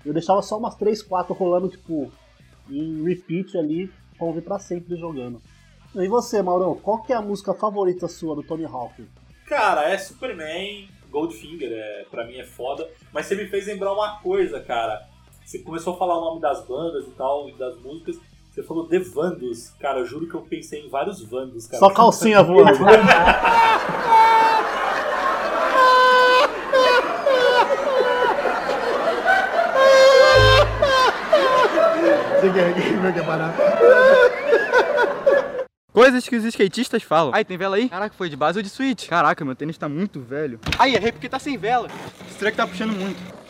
Eu 0.05 0.13
deixava 0.13 0.41
só 0.41 0.57
umas 0.57 0.75
3, 0.75 1.01
4 1.01 1.33
rolando, 1.33 1.67
tipo, 1.67 2.11
em 2.69 3.03
repeat 3.03 3.57
ali, 3.57 3.91
pra 4.17 4.27
ouvir 4.27 4.41
pra 4.41 4.59
sempre 4.59 4.95
jogando. 4.95 5.41
E 5.95 6.07
você, 6.07 6.41
Maurão, 6.41 6.75
qual 6.75 7.01
que 7.03 7.11
é 7.13 7.15
a 7.15 7.21
música 7.21 7.53
favorita 7.53 8.07
sua 8.07 8.35
do 8.35 8.43
Tony 8.43 8.65
Hawk? 8.65 9.05
Cara, 9.47 9.89
é 9.89 9.97
Superman, 9.97 10.87
Goldfinger, 11.09 11.69
é, 11.71 12.05
pra 12.09 12.25
mim 12.25 12.37
é 12.37 12.45
foda. 12.45 12.89
Mas 13.13 13.25
você 13.25 13.35
me 13.35 13.45
fez 13.47 13.67
lembrar 13.67 13.93
uma 13.93 14.19
coisa, 14.19 14.59
cara. 14.61 15.07
Você 15.45 15.59
começou 15.59 15.93
a 15.93 15.97
falar 15.97 16.17
o 16.17 16.21
nome 16.25 16.41
das 16.41 16.65
bandas 16.65 17.05
e 17.07 17.11
tal, 17.11 17.49
e 17.49 17.53
das 17.53 17.77
músicas. 17.81 18.17
Você 18.53 18.61
falou 18.61 18.87
The 18.87 18.99
Vandals. 18.99 19.73
Cara, 19.79 19.97
eu 19.97 20.05
juro 20.05 20.27
que 20.27 20.35
eu 20.35 20.41
pensei 20.41 20.85
em 20.85 20.87
vários 20.87 21.19
Vandals, 21.23 21.65
cara. 21.65 21.79
Só 21.79 21.89
calcinha 21.89 22.43
voando. 22.43 22.77
Coisas 35.91 36.27
que 36.27 36.35
os 36.35 36.43
skatistas 36.43 37.01
falam. 37.01 37.33
Ai, 37.33 37.43
tem 37.43 37.57
vela 37.57 37.77
aí? 37.77 37.89
Caraca, 37.89 38.13
foi 38.15 38.29
de 38.29 38.35
base 38.35 38.59
ou 38.59 38.63
de 38.63 38.69
switch? 38.69 39.07
Caraca, 39.07 39.43
meu 39.43 39.55
tênis 39.55 39.79
tá 39.79 39.89
muito 39.89 40.19
velho. 40.19 40.59
Ai, 40.77 40.93
errei 40.93 41.11
porque 41.11 41.27
tá 41.27 41.39
sem 41.39 41.57
vela. 41.57 41.87
Esse 42.29 42.37
treco 42.37 42.57
tá 42.57 42.67
puxando 42.67 42.91
muito. 42.91 43.42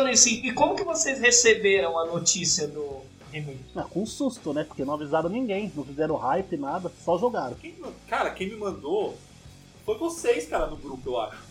Falando 0.00 0.14
isso, 0.14 0.28
e 0.30 0.50
como 0.54 0.74
que 0.74 0.82
vocês 0.82 1.20
receberam 1.20 1.98
a 1.98 2.06
notícia 2.06 2.66
do 2.66 3.02
remake? 3.30 3.60
Ah, 3.76 3.82
com 3.82 4.06
susto, 4.06 4.54
né? 4.54 4.64
Porque 4.64 4.82
não 4.82 4.94
avisaram 4.94 5.28
ninguém, 5.28 5.70
não 5.76 5.84
fizeram 5.84 6.16
hype, 6.16 6.56
nada, 6.56 6.90
só 7.04 7.18
jogaram. 7.18 7.54
Quem 7.56 7.76
cara, 8.08 8.30
quem 8.30 8.48
me 8.48 8.56
mandou 8.56 9.14
foi 9.84 9.98
vocês, 9.98 10.48
cara, 10.48 10.68
no 10.68 10.76
grupo, 10.76 11.10
eu 11.10 11.20
acho. 11.20 11.42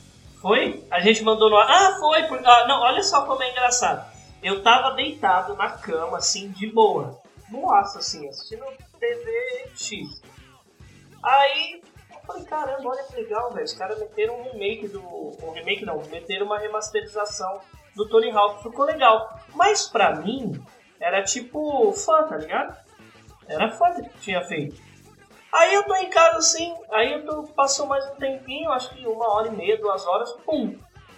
Foi? 0.42 0.84
A 0.90 1.00
gente 1.00 1.22
mandou 1.24 1.48
no 1.48 1.58
ar. 1.58 1.68
Ah, 1.70 2.00
foi! 2.00 2.24
Por... 2.24 2.40
Ah, 2.44 2.68
não, 2.68 2.82
olha 2.82 3.04
só 3.04 3.24
como 3.28 3.44
é 3.44 3.52
engraçado. 3.52 4.12
Eu 4.42 4.64
tava 4.64 4.96
deitado 4.96 5.56
na 5.56 5.70
cama, 5.70 6.18
assim, 6.18 6.50
de 6.50 6.66
boa. 6.72 7.22
Nossa, 7.52 8.00
assim, 8.00 8.28
assistindo 8.28 8.66
TV 9.00 9.68
X. 9.76 10.24
Aí 11.22 11.84
eu 12.12 12.20
falei, 12.26 12.46
caramba, 12.46 12.90
olha 12.90 13.04
que 13.04 13.16
legal, 13.16 13.52
velho. 13.54 13.66
Os 13.66 13.74
caras 13.74 14.00
meteram 14.00 14.40
um 14.40 14.44
remake 14.44 14.88
do. 14.88 15.04
Um 15.44 15.52
remake 15.52 15.86
não, 15.86 16.02
meteram 16.10 16.48
uma 16.48 16.58
remasterização 16.58 17.62
do 18.00 18.08
Tony 18.08 18.32
Hawk. 18.32 18.64
Ficou 18.64 18.86
legal. 18.86 19.38
Mas 19.54 19.88
pra 19.88 20.16
mim, 20.16 20.60
era 21.00 21.22
tipo 21.24 21.92
fã, 21.94 22.24
tá 22.24 22.38
ligado? 22.38 22.76
Era 23.48 23.70
fã 23.72 23.94
que 23.94 24.10
tinha 24.20 24.42
feito. 24.42 24.80
Aí 25.52 25.74
eu 25.74 25.84
tô 25.84 25.96
em 25.96 26.10
casa 26.10 26.38
assim, 26.38 26.74
aí 26.92 27.12
eu 27.12 27.26
tô, 27.26 27.44
passou 27.54 27.88
mais 27.88 28.06
um 28.12 28.16
tempinho, 28.16 28.70
acho 28.72 28.92
que 28.94 29.06
uma 29.08 29.34
hora 29.34 29.48
e 29.48 29.52
meia, 29.52 29.78
duas 29.80 30.06
horas, 30.06 30.32
pum. 30.46 30.78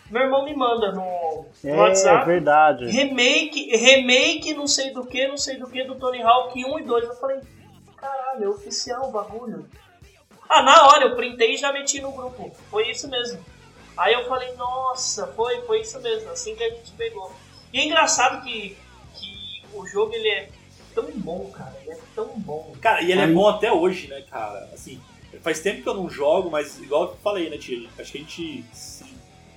Meu 0.10 0.24
irmão 0.24 0.46
me 0.46 0.56
manda 0.56 0.92
no, 0.94 1.46
no 1.64 1.70
É, 1.70 1.76
WhatsApp. 1.76 2.26
verdade. 2.26 2.86
Remake, 2.88 3.76
remake, 3.76 4.54
não 4.54 4.68
sei 4.68 4.92
do 4.92 5.06
que, 5.06 5.28
não 5.28 5.38
sei 5.38 5.58
do 5.58 5.70
que, 5.70 5.84
do 5.84 5.96
Tony 5.96 6.22
Hawk 6.22 6.58
1 6.66 6.80
e 6.80 6.84
2. 6.84 7.04
Eu 7.06 7.16
falei, 7.16 7.40
caralho, 7.98 8.44
é 8.46 8.48
oficial 8.50 9.10
o 9.10 9.12
bagulho. 9.12 9.68
Ah, 10.50 10.64
na 10.64 10.88
hora 10.88 11.06
eu 11.06 11.16
printei 11.16 11.54
e 11.54 11.58
já 11.58 11.72
meti 11.72 12.02
no 12.02 12.12
grupo. 12.12 12.52
Foi 12.70 12.90
isso 12.90 13.10
mesmo. 13.10 13.40
Aí 14.02 14.14
eu 14.14 14.26
falei, 14.28 14.52
nossa, 14.56 15.28
foi, 15.28 15.62
foi 15.62 15.82
isso 15.82 16.00
mesmo, 16.02 16.30
assim 16.32 16.56
que 16.56 16.64
a 16.64 16.70
gente 16.70 16.92
pegou. 16.94 17.32
E 17.72 17.80
é 17.80 17.86
engraçado 17.86 18.44
que, 18.44 18.76
que 19.14 19.64
o 19.74 19.86
jogo 19.86 20.12
ele 20.14 20.28
é 20.28 20.50
tão 20.96 21.06
bom, 21.16 21.52
cara. 21.52 21.78
Ele 21.82 21.92
é 21.92 22.00
tão 22.16 22.28
bom. 22.40 22.74
Cara, 22.82 23.02
e 23.04 23.12
ele 23.12 23.22
é 23.22 23.26
Aí- 23.26 23.34
bom 23.34 23.48
até 23.48 23.72
hoje, 23.72 24.08
né, 24.08 24.22
cara? 24.30 24.70
Assim, 24.74 25.00
faz 25.42 25.60
tempo 25.60 25.84
que 25.84 25.90
eu 25.90 25.94
não 25.94 26.10
jogo, 26.10 26.50
mas 26.50 26.80
igual 26.80 27.04
eu 27.04 27.18
falei, 27.18 27.50
né, 27.50 27.58
tia? 27.58 27.88
Acho 28.00 28.12
que 28.12 28.18
a 28.18 28.22
gente 28.22 28.66
se, 28.74 29.06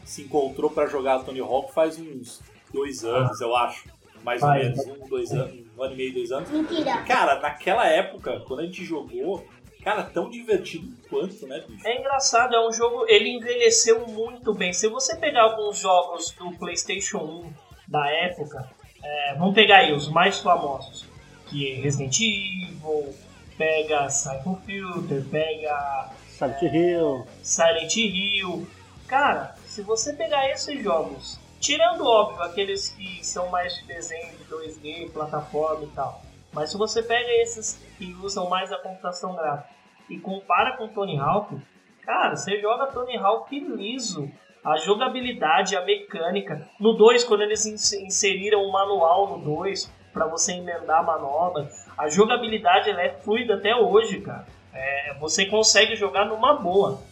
se 0.05 0.23
encontrou 0.23 0.71
pra 0.71 0.87
jogar 0.87 1.21
Tony 1.25 1.41
Hawk 1.41 1.73
faz 1.73 1.99
uns 1.99 2.43
dois 2.73 3.03
anos, 3.03 3.41
eu 3.41 3.57
acho. 3.57 3.89
Mais 4.23 4.43
ou 4.43 4.51
menos, 4.53 4.79
um, 4.87 5.07
dois 5.09 5.33
anos, 5.33 5.67
um 5.77 5.83
ano 5.83 5.93
e 5.93 5.97
meio, 5.97 6.15
dois 6.15 6.33
anos. 6.33 6.49
Mentira. 6.51 7.03
Cara, 7.03 7.41
naquela 7.41 7.87
época, 7.87 8.41
quando 8.47 8.61
a 8.61 8.65
gente 8.65 8.83
jogou, 8.85 9.47
cara, 9.85 10.03
tão 10.03 10.31
divertido 10.31 10.97
quanto, 11.09 11.47
né, 11.47 11.63
bicho? 11.69 11.87
É 11.87 12.01
engraçado, 12.01 12.55
é 12.55 12.67
um 12.67 12.73
jogo, 12.73 13.05
ele 13.07 13.29
envelheceu 13.29 14.07
muito 14.09 14.55
bem. 14.55 14.73
Se 14.73 14.89
você 14.89 15.15
pegar 15.17 15.43
alguns 15.43 15.79
jogos 15.79 16.31
do 16.31 16.51
PlayStation 16.53 17.19
1 17.19 17.53
da 17.87 18.11
época, 18.11 18.69
é, 19.03 19.35
vamos 19.35 19.55
pegar 19.55 19.79
aí 19.79 19.93
os 19.93 20.09
mais 20.09 20.41
famosos: 20.41 21.05
que 21.47 21.71
é 21.71 21.75
Resident 21.77 22.19
Evil, 22.19 23.15
pega 23.59 24.09
Siphon 24.09 24.57
Filter, 24.65 25.23
pega 25.31 26.11
Silent 26.29 26.63
Hill. 26.63 27.27
Silent 27.43 27.97
Hill. 27.97 28.67
Cara, 29.07 29.55
se 29.67 29.83
você 29.83 30.15
pegar 30.15 30.51
esses 30.51 30.83
jogos, 30.83 31.39
tirando 31.61 32.07
óbvio 32.07 32.43
aqueles 32.43 32.89
que 32.89 33.25
são 33.25 33.49
mais 33.51 33.75
de 33.75 33.85
desenho 33.85 34.33
de 34.37 34.45
2D, 34.45 35.11
plataforma 35.13 35.85
e 35.85 35.89
tal, 35.89 36.23
mas 36.55 36.71
se 36.71 36.79
você 36.79 37.03
pega 37.03 37.29
esses 37.43 37.79
que 37.99 38.15
usam 38.23 38.49
mais 38.49 38.73
a 38.73 38.79
computação 38.79 39.35
gráfica 39.35 39.69
e 40.09 40.19
compara 40.19 40.77
com 40.77 40.89
Tony 40.89 41.19
Hawk, 41.19 41.57
cara, 42.03 42.37
você 42.37 42.61
joga 42.61 42.87
Tony 42.87 43.17
Hawk 43.17 43.59
liso. 43.59 44.31
A 44.65 44.79
jogabilidade, 44.79 45.77
a 45.77 45.85
mecânica. 45.85 46.67
No 46.81 46.95
2, 46.95 47.23
quando 47.25 47.43
eles 47.43 47.67
ins- 47.67 47.93
inseriram 47.93 48.63
o 48.63 48.73
manual 48.73 49.37
no 49.37 49.45
2 49.45 49.93
para 50.11 50.25
você 50.27 50.53
emendar 50.53 51.01
a 51.01 51.03
manobra, 51.03 51.69
a 51.99 52.09
jogabilidade 52.09 52.89
ela 52.89 53.03
é 53.03 53.11
fluida 53.11 53.57
até 53.57 53.77
hoje, 53.77 54.23
cara. 54.23 54.47
É, 54.73 55.15
você 55.21 55.45
consegue 55.45 55.95
jogar 55.97 56.25
numa 56.25 56.55
boa. 56.55 57.03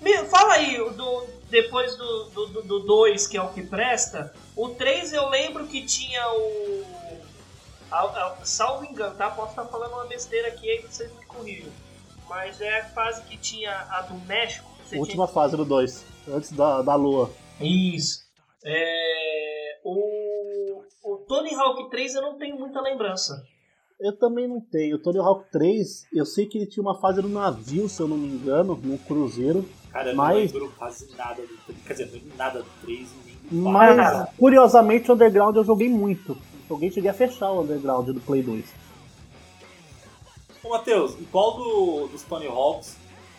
Me, 0.00 0.16
fala 0.24 0.54
aí, 0.54 0.78
do, 0.78 1.26
depois 1.50 1.94
do 1.96 2.24
2, 2.30 2.50
do, 2.52 2.62
do 2.62 2.78
dois, 2.80 3.26
que 3.26 3.36
é 3.36 3.42
o 3.42 3.50
que 3.52 3.62
presta, 3.62 4.32
o 4.56 4.70
3 4.70 5.12
eu 5.12 5.28
lembro 5.28 5.66
que 5.66 5.84
tinha 5.84 6.26
o. 6.32 6.84
Salvo 8.44 8.84
engano, 8.84 9.14
tá? 9.16 9.30
Posso 9.30 9.50
estar 9.50 9.64
falando 9.66 9.92
uma 9.92 10.06
besteira 10.06 10.48
aqui 10.48 10.68
aí 10.70 10.82
vocês 10.82 11.10
me 11.12 11.24
corrijam. 11.26 11.70
Mas 12.28 12.60
é 12.60 12.80
a 12.80 12.84
fase 12.86 13.22
que 13.22 13.36
tinha 13.36 13.70
a 13.90 14.02
do 14.02 14.14
México. 14.26 14.68
Você 14.84 14.98
Última 14.98 15.26
fase 15.28 15.56
do 15.56 15.64
2, 15.64 16.04
antes 16.28 16.52
da, 16.52 16.82
da 16.82 16.94
lua. 16.94 17.30
tinha... 17.58 17.96
Isso. 17.96 18.24
É, 18.64 19.78
o, 19.84 20.82
o 21.02 21.16
Tony 21.28 21.54
Hawk 21.54 21.90
3 21.90 22.14
eu 22.14 22.22
não 22.22 22.38
tenho 22.38 22.58
muita 22.58 22.80
lembrança. 22.80 23.44
Eu 24.00 24.16
também 24.18 24.48
não 24.48 24.60
tenho. 24.60 24.96
O 24.96 24.98
Tony 24.98 25.18
Hawk 25.18 25.50
3, 25.52 26.06
eu 26.12 26.26
sei 26.26 26.46
que 26.46 26.58
ele 26.58 26.66
tinha 26.66 26.82
uma 26.82 26.98
fase 26.98 27.22
no 27.22 27.28
navio, 27.28 27.88
se 27.88 28.00
eu 28.00 28.08
não 28.08 28.16
me 28.16 28.26
engano, 28.26 28.74
num 28.82 28.98
cruzeiro. 28.98 29.68
Cara, 29.90 30.10
eu 30.10 30.16
Mas- 30.16 30.52
não 30.52 30.60
lembro 30.60 30.74
quase 30.76 31.14
nada 31.16 31.40
do 31.42 31.56
3. 31.66 31.82
Quer 31.86 31.92
dizer, 31.94 32.22
nada 32.36 32.62
do 32.62 32.70
3 32.82 33.00
e 33.00 33.26
nem 33.26 33.36
do 33.62 33.70
Mas, 33.70 33.96
4. 33.96 34.36
curiosamente, 34.36 35.10
o 35.10 35.14
Underground 35.14 35.56
eu 35.56 35.64
joguei 35.64 35.88
muito. 35.88 36.36
Joguei, 36.68 36.90
cheguei 36.90 37.10
a 37.10 37.14
fechar 37.14 37.50
o 37.50 37.62
Underground 37.62 38.08
do 38.08 38.20
Play 38.20 38.42
2. 38.42 38.64
Ô, 40.62 40.70
Matheus, 40.70 41.14
e 41.20 41.24
qual 41.24 41.56
do, 41.56 42.08
dos 42.08 42.22
Tony 42.22 42.46
Hawks 42.46 42.96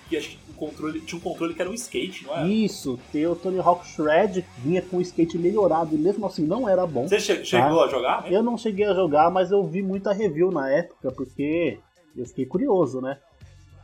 que 0.07 0.15
acho 0.17 0.29
que 0.29 0.37
o 0.51 0.53
controle, 0.53 1.01
tinha 1.01 1.17
um 1.17 1.21
controle 1.21 1.55
que 1.55 1.61
era 1.61 1.69
um 1.69 1.73
skate, 1.73 2.25
não 2.27 2.37
é? 2.37 2.47
Isso, 2.47 2.99
tem 3.11 3.25
o 3.25 3.35
Tony 3.35 3.59
Hawk 3.59 3.87
Shred, 3.87 4.45
vinha 4.59 4.79
com 4.79 4.97
o 4.97 5.01
skate 5.01 5.35
melhorado 5.35 5.95
e 5.95 5.97
mesmo 5.97 6.27
assim 6.27 6.45
não 6.45 6.69
era 6.69 6.85
bom. 6.85 7.07
Você 7.07 7.19
che- 7.19 7.43
chegou 7.43 7.83
a 7.83 7.87
jogar? 7.87 8.21
né? 8.21 8.29
Eu 8.31 8.43
não 8.43 8.55
cheguei 8.55 8.85
a 8.85 8.93
jogar, 8.93 9.31
mas 9.31 9.49
eu 9.51 9.63
vi 9.65 9.81
muita 9.81 10.13
review 10.13 10.51
na 10.51 10.69
época, 10.69 11.11
porque 11.11 11.79
eu 12.15 12.23
fiquei 12.27 12.45
curioso, 12.45 13.01
né? 13.01 13.17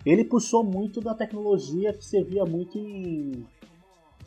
Ele 0.06 0.23
puxou 0.23 0.63
muito 0.63 1.01
da 1.01 1.15
tecnologia 1.15 1.91
que 1.91 2.06
você 2.06 2.23
via 2.23 2.45
muito 2.45 2.77
em 2.77 3.43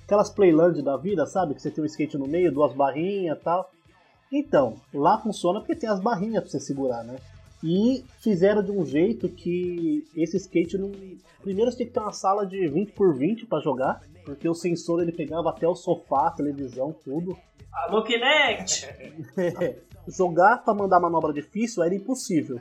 aquelas 0.05 0.31
playland 0.31 0.83
da 0.83 0.96
vida, 0.96 1.24
sabe? 1.27 1.55
Que 1.55 1.62
você 1.62 1.70
tem 1.70 1.83
um 1.83 1.87
skate 1.87 2.18
no 2.18 2.27
meio, 2.27 2.50
duas 2.53 2.72
barrinhas 2.72 3.38
e 3.38 3.40
tal. 3.40 3.70
Então, 4.37 4.75
lá 4.92 5.16
funciona 5.16 5.61
porque 5.61 5.77
tem 5.77 5.88
as 5.88 6.01
barrinhas 6.01 6.42
pra 6.42 6.51
você 6.51 6.59
segurar, 6.59 7.05
né? 7.05 7.16
E 7.62 8.05
fizeram 8.18 8.64
de 8.64 8.73
um 8.73 8.85
jeito 8.85 9.29
que 9.29 10.05
esse 10.16 10.37
skate 10.38 10.77
não. 10.77 10.90
Primeiro 11.40 11.70
você 11.70 11.79
tem 11.79 11.87
que 11.87 11.92
ter 11.92 12.01
uma 12.01 12.12
sala 12.12 12.44
de 12.44 12.66
20 12.66 12.92
por 12.92 13.14
20 13.14 13.47
pra 13.47 13.61
jogar, 13.61 14.03
porque 14.25 14.49
o 14.49 14.55
sensor 14.55 15.01
ele 15.01 15.12
pegava 15.12 15.51
até 15.51 15.68
o 15.68 15.75
sofá, 15.77 16.27
a 16.27 16.31
televisão, 16.33 16.92
tudo. 17.05 17.38
Alô, 17.73 18.03
Kinect! 18.03 18.88
jogar 20.09 20.59
pra 20.64 20.75
mandar 20.75 20.99
manobra 20.99 21.33
difícil 21.33 21.85
era 21.85 21.94
impossível. 21.94 22.61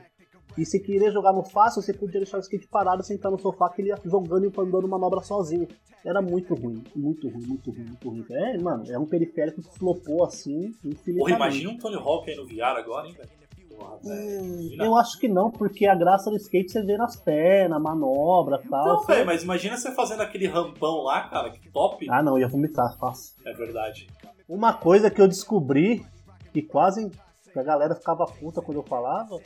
E 0.58 0.66
se 0.66 0.80
queria 0.80 1.12
jogar 1.12 1.34
no 1.34 1.44
fácil, 1.44 1.82
você 1.82 1.94
podia 1.94 2.20
deixar 2.20 2.38
o 2.38 2.42
skate 2.42 2.68
parado, 2.68 3.04
sentar 3.04 3.32
no 3.32 3.40
sofá, 3.40 3.70
que 3.70 3.82
ele 3.82 3.90
ia 3.90 3.98
jogando 4.06 4.46
e 4.46 4.56
mandando 4.56 4.88
manobra 4.88 5.22
sozinho. 5.22 5.68
Era 6.06 6.22
muito 6.22 6.54
ruim, 6.54 6.84
muito 6.96 7.28
ruim, 7.28 7.46
muito 7.48 7.72
ruim, 7.72 7.86
muito 7.86 8.10
ruim. 8.10 8.26
É, 8.30 8.58
mano, 8.60 8.84
é 8.92 9.00
um 9.00 9.06
periférico 9.06 9.62
que 9.62 9.78
flopou 9.80 10.24
assim, 10.24 10.72
infinitamente. 10.84 11.18
Porra, 11.20 11.32
imagina 11.36 11.70
um 11.72 11.78
Tony 11.78 11.96
Hawk 11.96 12.30
aí 12.30 12.36
no 12.36 12.46
VR 12.46 12.78
agora, 12.78 13.08
hein, 13.08 13.14
velho? 13.14 13.30
Porra. 13.76 13.98
Hum, 14.04 14.70
eu 14.80 14.96
acho 14.96 15.18
que 15.20 15.28
não, 15.28 15.50
porque 15.50 15.88
a 15.88 15.96
graça 15.96 16.30
do 16.30 16.36
skate 16.38 16.72
você 16.72 16.84
vê 16.84 16.96
nas 16.98 17.16
pernas, 17.16 17.82
manobra 17.82 18.62
e 18.64 18.70
tal. 18.70 18.86
Não, 18.86 19.00
Você- 19.00 19.14
velho, 19.14 19.26
mas 19.26 19.44
imagina 19.44 19.76
você 19.78 19.92
fazendo 19.94 20.22
aquele 20.22 20.46
rampão 20.46 21.02
lá, 21.04 21.28
cara, 21.30 21.50
que 21.50 21.72
top. 21.72 22.06
Ah 22.10 22.22
não, 22.22 22.38
ia 22.38 22.48
vomitar, 22.48 22.96
fácil. 23.00 23.34
É 23.46 23.54
verdade. 23.54 24.08
Uma 24.48 24.74
coisa 24.74 25.10
que 25.10 25.20
eu 25.20 25.28
descobri, 25.28 26.06
que 26.52 26.62
quase 26.62 27.10
que 27.52 27.58
a 27.60 27.64
galera 27.64 27.96
ficava 27.96 28.26
puta 28.26 28.62
quando 28.62 28.78
eu 28.78 28.84
falava, 28.84 29.40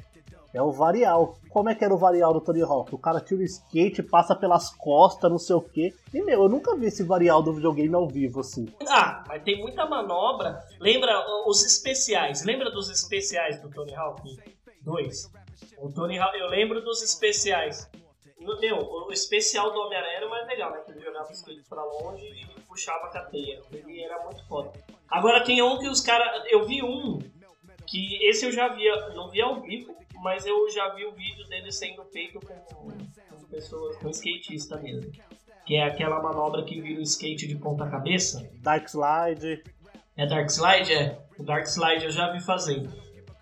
é 0.57 0.61
o 0.61 0.71
varial. 0.71 1.37
Como 1.49 1.69
é 1.69 1.75
que 1.75 1.85
era 1.85 1.93
o 1.93 1.97
varial 1.97 2.33
do 2.33 2.41
Tony 2.41 2.61
Hawk? 2.61 2.93
O 2.93 2.97
cara 2.97 3.21
tira 3.21 3.41
o 3.41 3.43
skate, 3.43 4.01
passa 4.01 4.35
pelas 4.35 4.69
costas, 4.75 5.29
não 5.29 5.37
sei 5.37 5.55
o 5.55 5.61
quê. 5.61 5.93
E 6.13 6.21
meu, 6.21 6.43
eu 6.43 6.49
nunca 6.49 6.75
vi 6.75 6.87
esse 6.87 7.03
varial 7.03 7.41
do 7.41 7.53
videogame 7.53 7.93
ao 7.93 8.07
vivo 8.07 8.39
assim. 8.39 8.67
Ah, 8.87 9.23
mas 9.27 9.43
tem 9.43 9.59
muita 9.59 9.85
manobra. 9.85 10.59
Lembra 10.79 11.13
os 11.47 11.63
especiais? 11.63 12.43
Lembra 12.43 12.71
dos 12.71 12.89
especiais 12.89 13.61
do 13.61 13.69
Tony 13.69 13.93
Hawk 13.95 14.21
2? 14.81 15.31
O 15.79 15.89
Tony 15.91 16.17
Hawk, 16.17 16.37
eu 16.37 16.47
lembro 16.47 16.81
dos 16.81 17.03
especiais. 17.03 17.89
Meu, 18.39 18.77
o 18.77 19.11
especial 19.11 19.71
do 19.71 19.79
Homem-Aranha 19.79 20.17
era 20.17 20.29
mais 20.29 20.47
legal, 20.47 20.71
né? 20.71 20.79
Que 20.85 20.91
ele 20.91 21.01
jogava 21.01 21.27
o 21.27 21.33
skate 21.33 21.63
pra 21.67 21.83
longe 21.83 22.25
e 22.25 22.61
puxava 22.61 23.05
a 23.05 23.09
cadeia. 23.09 23.61
Ele 23.71 24.01
era 24.01 24.23
muito 24.23 24.47
foda. 24.47 24.71
Agora 25.09 25.43
tem 25.43 25.61
um 25.61 25.77
que 25.77 25.87
os 25.87 26.01
caras. 26.01 26.43
Eu 26.49 26.65
vi 26.65 26.81
um 26.81 27.19
que 27.87 28.17
esse 28.27 28.45
eu 28.45 28.51
já 28.51 28.67
via, 28.67 29.09
não 29.15 29.29
vi 29.29 29.41
ao 29.41 29.61
vivo, 29.61 29.95
mas 30.21 30.45
eu 30.45 30.69
já 30.69 30.93
vi 30.93 31.05
o 31.05 31.11
vídeo 31.11 31.45
dele 31.47 31.71
sendo 31.71 32.03
feito 32.05 32.39
com, 32.39 32.53
com 32.53 33.43
pessoas, 33.49 33.97
com 33.97 34.09
skatista 34.09 34.77
mesmo. 34.77 35.11
Que 35.65 35.75
é 35.75 35.83
aquela 35.83 36.21
manobra 36.21 36.63
que 36.63 36.79
vira 36.79 36.99
o 36.99 37.03
skate 37.03 37.47
de 37.47 37.55
ponta 37.55 37.89
cabeça. 37.89 38.49
Dark 38.61 38.87
Slide. 38.87 39.63
É 40.15 40.25
Dark 40.25 40.49
Slide? 40.49 40.93
É. 40.93 41.19
O 41.37 41.43
Dark 41.43 41.65
Slide 41.65 42.05
eu 42.05 42.11
já 42.11 42.31
vi 42.31 42.39
fazendo. 42.39 42.89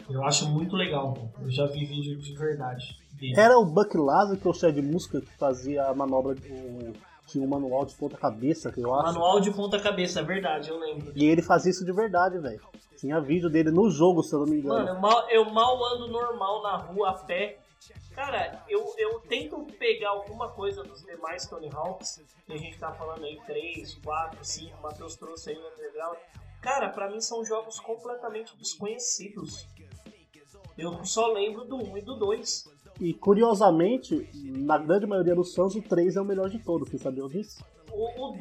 Eu 0.09 0.23
acho 0.23 0.49
muito 0.49 0.75
legal. 0.75 1.31
Eu 1.41 1.49
já 1.49 1.65
vi 1.67 1.85
vídeo 1.85 2.17
de 2.17 2.35
verdade. 2.35 2.97
dele. 3.13 3.39
Era 3.39 3.57
o 3.57 3.65
Buck 3.65 3.95
Lazar, 3.97 4.37
que 4.37 4.47
é 4.47 4.49
o 4.49 4.53
chefe 4.53 4.81
de 4.81 4.81
música, 4.81 5.21
que 5.21 5.37
fazia 5.37 5.85
a 5.85 5.93
manobra 5.93 6.35
do. 6.35 6.93
Tinha 7.25 7.43
um 7.43 7.47
manual 7.47 7.85
de 7.85 7.95
ponta 7.95 8.17
cabeça, 8.17 8.71
que 8.71 8.81
eu 8.81 8.93
acho. 8.93 9.13
Manual 9.13 9.39
de 9.39 9.51
ponta 9.51 9.79
cabeça, 9.79 10.19
é 10.19 10.23
verdade, 10.23 10.69
eu 10.69 10.77
lembro. 10.77 11.11
E 11.15 11.25
ele 11.25 11.41
fazia 11.41 11.71
isso 11.71 11.83
de 11.83 11.91
verdade, 11.91 12.37
velho. 12.37 12.61
Tinha 12.95 13.19
vídeo 13.19 13.49
dele 13.49 13.71
no 13.71 13.89
jogo, 13.89 14.23
se 14.23 14.33
eu 14.33 14.39
não 14.39 14.47
me 14.47 14.59
engano. 14.59 14.85
Mano, 14.85 14.89
eu 14.89 14.99
mal, 14.99 15.29
eu 15.29 15.45
mal 15.45 15.85
ando 15.93 16.07
normal 16.07 16.61
na 16.63 16.77
rua 16.77 17.09
a 17.09 17.13
pé. 17.13 17.59
Cara, 18.13 18.63
eu, 18.69 18.93
eu 18.97 19.19
tento 19.21 19.65
pegar 19.77 20.09
alguma 20.09 20.49
coisa 20.49 20.83
dos 20.83 21.03
demais 21.03 21.45
Tony 21.47 21.69
Hawks, 21.73 22.21
que 22.45 22.53
a 22.53 22.57
gente 22.57 22.79
tá 22.79 22.93
falando 22.93 23.25
aí, 23.25 23.37
3, 23.45 23.95
4, 23.95 24.39
5, 24.41 24.77
o 24.77 24.81
Matheus 24.81 25.15
trouxe 25.17 25.49
aí 25.49 25.55
no 25.57 25.67
Underground. 25.67 26.17
Cara, 26.61 26.89
pra 26.89 27.09
mim 27.11 27.19
são 27.19 27.43
jogos 27.43 27.79
completamente 27.79 28.55
desconhecidos. 28.57 29.67
Eu 30.77 31.03
só 31.05 31.27
lembro 31.27 31.65
do 31.65 31.75
1 31.75 31.97
e 31.97 32.01
do 32.01 32.15
2. 32.15 32.74
E 32.99 33.13
curiosamente, 33.13 34.29
na 34.33 34.77
grande 34.77 35.05
maioria 35.05 35.35
dos 35.35 35.53
fãs, 35.53 35.75
o 35.75 35.81
3 35.81 36.15
é 36.15 36.21
o 36.21 36.25
melhor 36.25 36.49
de 36.49 36.59
todos, 36.59 36.89
vocês 36.89 37.01
sabiam 37.01 37.27
disso? 37.27 37.63
O 37.91 38.35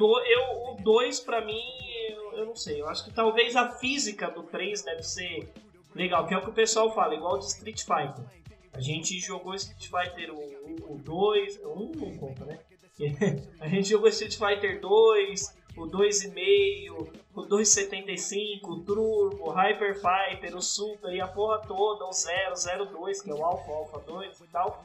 2, 0.83 1.19
do, 1.19 1.25
pra 1.25 1.45
mim, 1.45 1.61
eu, 2.09 2.39
eu 2.39 2.45
não 2.45 2.55
sei. 2.55 2.81
Eu 2.81 2.87
acho 2.87 3.05
que 3.05 3.13
talvez 3.13 3.55
a 3.55 3.71
física 3.71 4.29
do 4.29 4.43
3 4.43 4.81
deve 4.83 5.03
ser 5.03 5.49
legal, 5.93 6.25
que 6.25 6.33
é 6.33 6.37
o 6.37 6.41
que 6.41 6.49
o 6.49 6.53
pessoal 6.53 6.93
fala, 6.93 7.15
igual 7.15 7.37
de 7.37 7.45
Street 7.45 7.81
Fighter. 7.81 8.25
A 8.73 8.81
gente 8.81 9.17
jogou 9.19 9.55
Street 9.55 9.85
Fighter 9.85 10.33
o 10.33 10.97
2, 10.97 11.59
o 11.63 11.69
1 11.69 11.91
não 11.95 12.17
conta, 12.17 12.45
né? 12.45 12.59
A 13.59 13.67
gente 13.67 13.89
jogou 13.89 14.07
Street 14.07 14.35
Fighter 14.37 14.79
2, 14.79 15.57
o 15.77 15.87
2,5, 15.87 17.09
o 17.35 17.41
2,75, 17.43 18.59
o 18.63 18.79
Turbo, 18.81 19.49
Hyper 19.49 19.95
Fighter, 19.95 20.55
o 20.55 20.61
Super 20.61 21.13
e 21.13 21.21
a 21.21 21.27
porra 21.27 21.59
toda, 21.59 22.05
o 22.05 22.11
0, 22.11 22.53
02, 22.91 23.21
que 23.21 23.29
é 23.29 23.33
o 23.33 23.43
Alpha, 23.43 23.71
Alpha 23.71 23.99
2 23.99 24.39
e 24.41 24.47
tal. 24.47 24.83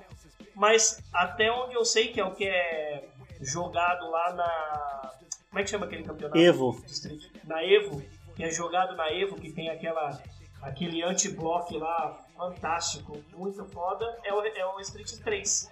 Mas 0.55 1.03
até 1.13 1.51
onde 1.51 1.75
eu 1.75 1.85
sei 1.85 2.09
que 2.09 2.21
é 2.21 2.25
o 2.25 2.35
que 2.35 2.47
é 2.47 3.09
jogado 3.41 4.11
lá 4.11 4.33
na. 4.35 5.13
Como 5.49 5.61
é 5.61 5.63
que 5.65 5.71
chama 5.71 5.87
aquele 5.87 6.03
campeonato? 6.03 6.39
Evo. 6.39 6.83
Na 7.45 7.65
Evo, 7.65 8.03
que 8.37 8.45
é 8.45 8.51
jogado 8.51 8.95
na 8.97 9.11
Evo, 9.13 9.37
que 9.37 9.53
tem 9.53 9.69
aquela, 9.69 10.23
aquele 10.63 11.03
anti-block 11.03 11.77
lá 11.77 12.25
fantástico, 12.37 13.23
muito 13.35 13.65
foda, 13.67 14.19
é 14.25 14.33
o, 14.33 14.45
é 14.45 14.67
o 14.67 14.81
Street 14.81 15.13
3. 15.23 15.71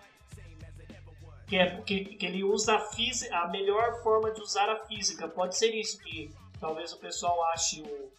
Que, 1.48 1.56
é, 1.56 1.80
que, 1.80 2.04
que 2.04 2.26
ele 2.26 2.44
usa 2.44 2.76
a 2.76 2.80
física, 2.80 3.34
a 3.34 3.48
melhor 3.48 4.02
forma 4.02 4.30
de 4.30 4.40
usar 4.40 4.68
a 4.68 4.84
física. 4.86 5.26
Pode 5.26 5.56
ser 5.56 5.74
isso, 5.74 5.98
que 5.98 6.30
talvez 6.60 6.92
o 6.92 6.98
pessoal 6.98 7.42
ache 7.52 7.80
o, 7.80 8.12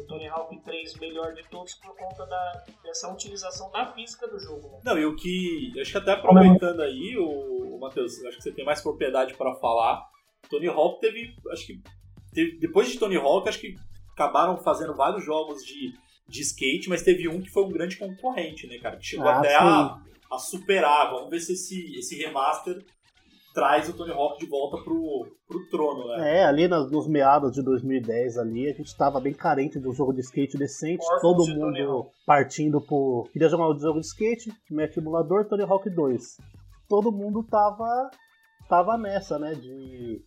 o 0.00 0.04
Tony 0.04 0.28
Hawk 0.28 0.56
3 0.60 0.98
melhor 0.98 1.32
de 1.32 1.42
todos 1.48 1.74
por 1.74 1.96
conta 1.96 2.26
da, 2.26 2.64
dessa 2.82 3.10
utilização 3.10 3.70
da 3.70 3.92
física 3.92 4.28
do 4.28 4.38
jogo. 4.38 4.68
Né? 4.68 4.80
Não, 4.84 4.98
e 4.98 5.06
o 5.06 5.16
que. 5.16 5.72
Acho 5.80 5.92
que 5.92 5.98
até 5.98 6.12
aproveitando 6.12 6.80
aí, 6.80 7.16
o, 7.16 7.76
o 7.76 7.80
Matheus, 7.80 8.22
acho 8.24 8.36
que 8.36 8.42
você 8.42 8.52
tem 8.52 8.64
mais 8.64 8.82
propriedade 8.82 9.34
para 9.34 9.54
falar. 9.54 10.02
Tony 10.50 10.68
Hawk 10.68 11.00
teve. 11.00 11.34
Acho 11.50 11.66
que. 11.66 11.82
Teve, 12.32 12.58
depois 12.58 12.88
de 12.90 12.98
Tony 12.98 13.16
Hawk, 13.16 13.48
acho 13.48 13.60
que 13.60 13.76
acabaram 14.12 14.56
fazendo 14.58 14.94
vários 14.94 15.24
jogos 15.24 15.64
de, 15.64 15.92
de 16.28 16.40
skate, 16.42 16.88
mas 16.88 17.02
teve 17.02 17.28
um 17.28 17.40
que 17.40 17.50
foi 17.50 17.64
um 17.64 17.70
grande 17.72 17.96
concorrente, 17.96 18.66
né, 18.66 18.78
cara? 18.78 18.96
Que 18.96 19.04
chegou 19.06 19.26
Ah, 19.28 19.38
até 19.38 19.54
a, 19.56 19.98
a 20.32 20.38
superar. 20.38 21.10
Vamos 21.10 21.30
ver 21.30 21.40
se 21.40 21.52
esse, 21.52 21.96
esse 21.98 22.16
remaster 22.16 22.84
traz 23.54 23.88
o 23.88 23.92
Tony 23.96 24.10
Hawk 24.10 24.38
de 24.40 24.46
volta 24.50 24.82
pro, 24.82 25.28
pro 25.46 25.68
trono, 25.68 26.08
né? 26.08 26.38
É, 26.40 26.44
ali 26.44 26.66
nas- 26.66 26.90
nos 26.90 27.06
meados 27.06 27.52
de 27.52 27.62
2010 27.62 28.36
ali, 28.36 28.68
a 28.68 28.72
gente 28.72 28.96
tava 28.96 29.20
bem 29.20 29.32
carente 29.32 29.78
de 29.78 29.86
um 29.88 29.92
jogo 29.92 30.12
de 30.12 30.20
skate 30.22 30.58
decente, 30.58 31.04
Órfãos 31.04 31.20
todo 31.20 31.44
de 31.44 31.54
mundo 31.54 32.10
partindo 32.26 32.80
por... 32.80 33.28
Queria 33.32 33.48
jogar 33.48 33.70
um 33.70 33.78
jogo 33.78 34.00
de 34.00 34.06
skate, 34.06 34.52
mete 34.70 34.98
emulador, 34.98 35.44
Tony 35.46 35.62
Hawk 35.62 35.88
2. 35.88 36.36
Todo 36.88 37.12
mundo 37.12 37.44
tava, 37.44 38.10
tava 38.68 38.98
nessa, 38.98 39.38
né, 39.38 39.54
de... 39.54 40.20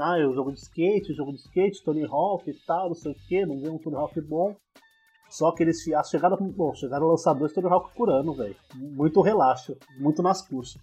Ah, 0.00 0.18
é 0.18 0.26
o 0.26 0.32
jogo 0.34 0.52
de 0.52 0.58
skate, 0.60 1.14
jogo 1.14 1.32
de 1.32 1.38
skate, 1.38 1.82
Tony 1.84 2.04
Hawk 2.04 2.48
e 2.50 2.54
tal, 2.66 2.88
não 2.88 2.94
sei 2.94 3.12
o 3.12 3.16
que, 3.28 3.46
não 3.46 3.60
vê 3.60 3.68
um 3.68 3.78
Tony 3.78 3.96
Hawk 3.96 4.20
bom. 4.20 4.54
Só 5.28 5.52
que 5.52 5.62
eles 5.62 5.86
ah, 5.92 6.02
chegaram, 6.02 6.36
bom, 6.36 6.74
chegaram 6.74 7.14
dois 7.38 7.52
Tony 7.52 7.68
Hawk 7.68 7.94
por 7.94 8.10
ano, 8.10 8.32
velho. 8.32 8.56
Muito 8.74 9.20
relaxo, 9.20 9.76
muito 9.98 10.22
nas 10.22 10.40
custas. 10.40 10.82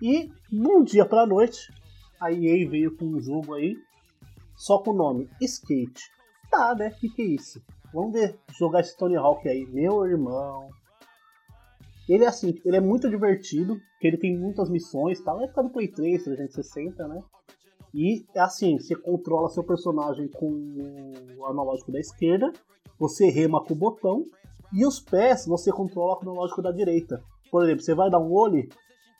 E 0.00 0.30
num 0.50 0.82
dia 0.82 1.04
pra 1.04 1.26
noite, 1.26 1.72
a 2.20 2.32
EA 2.32 2.68
veio 2.68 2.96
com 2.96 3.04
um 3.04 3.20
jogo 3.20 3.54
aí, 3.54 3.76
só 4.56 4.78
com 4.78 4.90
o 4.90 4.94
nome 4.94 5.28
Skate. 5.40 6.10
Tá, 6.50 6.74
né? 6.74 6.88
O 6.88 7.00
que, 7.00 7.08
que 7.08 7.22
é 7.22 7.26
isso? 7.26 7.62
Vamos 7.92 8.12
ver, 8.12 8.38
jogar 8.58 8.80
esse 8.80 8.96
Tony 8.96 9.16
Hawk 9.16 9.48
aí, 9.48 9.66
meu 9.66 10.04
irmão. 10.06 10.68
Ele 12.08 12.24
é 12.24 12.26
assim, 12.26 12.54
ele 12.64 12.76
é 12.76 12.80
muito 12.80 13.08
divertido, 13.08 13.76
porque 13.92 14.06
ele 14.06 14.18
tem 14.18 14.36
muitas 14.36 14.68
missões 14.68 15.18
e 15.18 15.24
tal. 15.24 15.42
É 15.42 15.46
do 15.46 15.70
Play 15.70 15.88
3, 15.88 16.22
360, 16.22 17.08
né? 17.08 17.22
E 17.94 18.26
é 18.34 18.40
assim, 18.40 18.78
você 18.78 18.96
controla 18.96 19.48
seu 19.48 19.62
personagem 19.62 20.28
com 20.28 20.50
o 21.38 21.46
analógico 21.46 21.92
da 21.92 22.00
esquerda, 22.00 22.52
você 22.98 23.28
rema 23.30 23.62
com 23.64 23.74
o 23.74 23.76
botão, 23.76 24.24
e 24.72 24.84
os 24.84 25.00
pés 25.00 25.46
você 25.46 25.70
controla 25.70 26.16
com 26.16 26.26
o 26.26 26.30
analógico 26.30 26.62
da 26.62 26.72
direita. 26.72 27.22
Por 27.50 27.62
exemplo, 27.62 27.82
você 27.82 27.94
vai 27.94 28.10
dar 28.10 28.18
um 28.18 28.32
olho, 28.32 28.68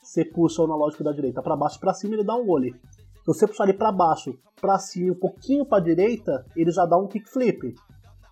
você 0.01 0.25
puxa 0.25 0.61
o 0.61 0.65
analógico 0.65 1.03
da 1.03 1.11
direita 1.11 1.41
para 1.41 1.55
baixo 1.55 1.77
e 1.77 1.79
para 1.79 1.93
cima, 1.93 2.15
ele 2.15 2.23
dá 2.23 2.35
um 2.35 2.49
olho. 2.49 2.73
Se 2.73 3.25
você 3.25 3.47
puxar 3.47 3.63
ele 3.63 3.77
para 3.77 3.91
baixo, 3.91 4.37
para 4.59 4.77
cima 4.77 5.13
um 5.13 5.19
pouquinho 5.19 5.65
para 5.65 5.83
direita, 5.83 6.45
ele 6.55 6.71
já 6.71 6.85
dá 6.85 6.97
um 6.97 7.07
kickflip. 7.07 7.73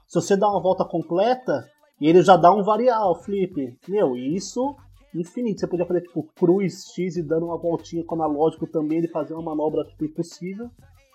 Se 0.07 0.15
você 0.21 0.37
dá 0.37 0.47
uma 0.49 0.61
volta 0.61 0.85
completa, 0.85 1.67
ele 1.99 2.21
já 2.21 2.35
dá 2.35 2.53
um 2.53 2.63
varial 2.63 3.15
flip. 3.15 3.77
Meu, 3.87 4.15
isso 4.15 4.75
infinito. 5.15 5.61
Você 5.61 5.67
podia 5.67 5.85
fazer 5.85 6.01
tipo 6.01 6.23
cruz 6.35 6.91
X 6.93 7.17
e 7.17 7.23
dando 7.23 7.45
uma 7.45 7.57
voltinha 7.57 8.03
com 8.03 8.15
o 8.15 8.21
analógico 8.21 8.67
também, 8.67 8.99
ele 8.99 9.07
fazer 9.07 9.33
uma 9.33 9.43
manobra 9.43 9.83
tipo 9.85 10.05
impossível. 10.05 10.69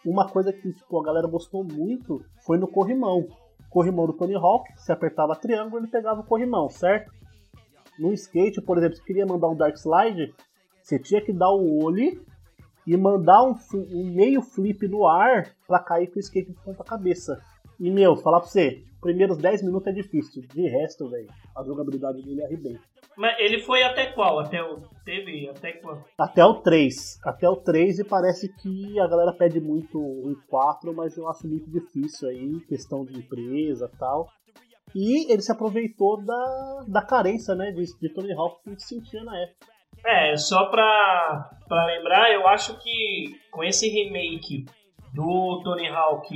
Uma 0.05 0.29
coisa 0.29 0.53
que 0.53 0.73
tipo, 0.73 1.01
a 1.01 1.05
galera 1.05 1.29
gostou 1.29 1.63
muito 1.65 2.25
foi 2.45 2.59
no 2.59 2.67
corrimão. 2.67 3.27
Corrimão 3.71 4.07
do 4.07 4.13
Tony 4.13 4.35
Hawk, 4.35 4.73
você 4.77 4.93
apertava 4.93 5.37
triângulo, 5.37 5.83
ele 5.83 5.91
pegava 5.91 6.21
o 6.21 6.25
corrimão, 6.25 6.69
certo? 6.69 7.13
No 7.99 8.13
skate, 8.13 8.63
por 8.63 8.79
exemplo, 8.79 8.97
se 8.97 9.05
queria 9.05 9.27
mandar 9.27 9.49
um 9.49 9.57
dark 9.57 9.77
slide, 9.77 10.35
você 10.83 10.99
tinha 10.99 11.21
que 11.21 11.33
dar 11.33 11.51
o 11.51 11.85
olho 11.85 12.25
e 12.87 12.97
mandar 12.97 13.43
um, 13.43 13.55
um 13.75 14.11
meio 14.15 14.41
flip 14.41 14.89
no 14.89 15.07
ar 15.07 15.55
pra 15.67 15.81
cair 15.81 16.07
com 16.07 16.17
o 16.17 16.21
skate 16.21 16.51
de 16.51 16.59
ponta 16.63 16.83
cabeça. 16.83 17.43
E, 17.81 17.91
meu, 17.91 18.17
falar 18.17 18.41
pra 18.41 18.49
você, 18.49 18.83
primeiros 19.01 19.39
10 19.39 19.63
minutos 19.63 19.89
é 19.89 19.93
difícil. 19.93 20.43
De 20.53 20.69
resto, 20.69 21.09
velho, 21.09 21.29
a 21.57 21.63
jogabilidade 21.63 22.23
dele 22.23 22.45
arrebenta. 22.45 22.81
Mas 23.17 23.37
ele 23.41 23.61
foi 23.61 23.83
até 23.83 24.07
qual? 24.13 24.39
Até 24.39 24.63
o. 24.63 24.81
Teve 25.05 25.49
até 25.49 25.73
qual? 25.73 26.05
Até 26.17 26.45
o 26.45 26.55
3. 26.55 27.21
Até 27.25 27.49
o 27.49 27.57
3 27.57 27.99
e 27.99 28.05
parece 28.05 28.49
que 28.57 28.99
a 29.01 29.09
galera 29.09 29.33
pede 29.33 29.61
muito 29.61 29.99
o 29.99 30.37
4, 30.49 30.95
mas 30.95 31.17
eu 31.17 31.29
acho 31.29 31.49
muito 31.49 31.69
difícil 31.69 32.29
aí, 32.29 32.61
questão 32.69 33.05
de 33.05 33.19
empresa 33.19 33.91
e 33.93 33.99
tal. 33.99 34.29
E 34.95 35.33
ele 35.33 35.43
se 35.43 35.51
aproveitou 35.53 36.25
da, 36.25 36.85
da 36.87 37.03
carência, 37.03 37.55
né, 37.55 37.73
de, 37.73 37.85
de 37.99 38.09
Tony 38.09 38.33
Hawk 38.33 38.63
que 38.63 38.71
a 38.71 38.73
gente 38.73 38.85
sentia 38.85 39.23
na 39.25 39.37
época. 39.37 39.67
É, 40.07 40.37
só 40.37 40.67
pra, 40.67 41.51
pra 41.69 41.87
lembrar, 41.87 42.33
eu 42.33 42.47
acho 42.47 42.79
que 42.79 43.37
com 43.51 43.65
esse 43.65 43.89
remake 43.89 44.65
do 45.13 45.61
Tony 45.65 45.89
Hawk 45.89 46.29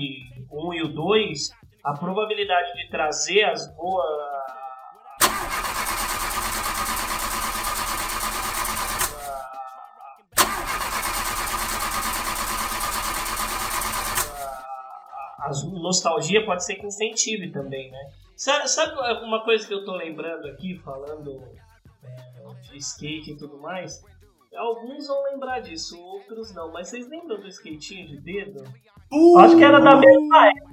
1 0.53 0.75
e 0.75 0.83
o 0.83 0.89
2, 0.89 1.51
a 1.83 1.95
probabilidade 1.95 2.73
de 2.75 2.89
trazer 2.89 3.45
as 3.45 3.75
boas. 3.75 4.23
As 15.39 15.65
nostalgia 15.65 16.45
pode 16.45 16.65
ser 16.65 16.77
que 16.77 16.87
incentive 16.87 17.51
também, 17.51 17.91
né? 17.91 18.11
Sabe, 18.37 18.69
sabe 18.69 18.95
uma 19.25 19.45
coisa 19.45 19.67
que 19.67 19.75
eu 19.75 19.85
tô 19.85 19.95
lembrando 19.97 20.47
aqui, 20.49 20.79
falando 20.79 21.43
é, 22.05 22.71
de 22.71 22.77
skate 22.79 23.33
e 23.33 23.37
tudo 23.37 23.59
mais? 23.59 24.03
Alguns 24.57 25.07
vão 25.07 25.23
lembrar 25.25 25.61
disso, 25.61 26.01
outros 26.01 26.55
não. 26.55 26.71
Mas 26.73 26.89
vocês 26.89 27.09
lembram 27.09 27.41
do 27.41 27.49
skatinho 27.49 28.07
de 28.07 28.21
dedo? 28.21 28.65
Acho 29.39 29.57
que 29.57 29.65
era 29.65 29.79
da 29.79 29.97
mesma 29.97 30.49
época. 30.49 30.73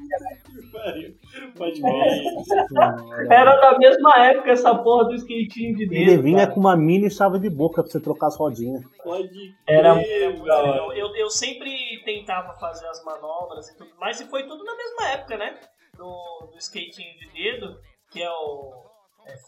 Pode 1.58 1.82
ver. 1.82 3.30
Era 3.30 3.56
da 3.58 3.78
mesma 3.78 4.13
época 4.26 4.52
essa 4.52 4.76
porra 4.76 5.06
do 5.06 5.15
skatinho 5.15 5.76
de 5.76 5.88
dedo. 5.88 6.12
Ele 6.12 6.22
vinha 6.22 6.39
cara. 6.39 6.52
com 6.52 6.60
uma 6.60 6.78
mini 6.78 7.10
chave 7.12 7.39
de 7.39 7.50
boca 7.50 7.82
pra 7.84 7.92
você 7.92 8.00
trocar 8.00 8.28
as 8.28 8.38
rodinhas. 8.38 8.82
Pode 9.04 9.56
Era, 9.68 9.96
crer, 9.96 10.22
era 10.22 10.30
muito 10.30 10.46
galera. 10.46 10.72
legal. 10.72 10.94
Eu, 10.94 11.15
eu 11.15 11.30
sempre 11.30 11.72
tentava 12.06 12.54
fazer 12.54 12.88
as 12.88 13.04
manobras 13.04 13.70
e 13.70 13.78
tudo 13.78 13.92
mais, 14.00 14.20
e 14.22 14.26
foi 14.26 14.44
tudo 14.44 14.63
na 14.63 14.76
mesma 14.76 15.10
época, 15.10 15.38
né? 15.38 15.60
Do, 15.98 16.50
do 16.52 16.58
skatinho 16.58 17.18
de 17.18 17.30
dedo, 17.34 17.78
que 18.12 18.22
é 18.22 18.30
o 18.30 18.72
é 18.86 18.88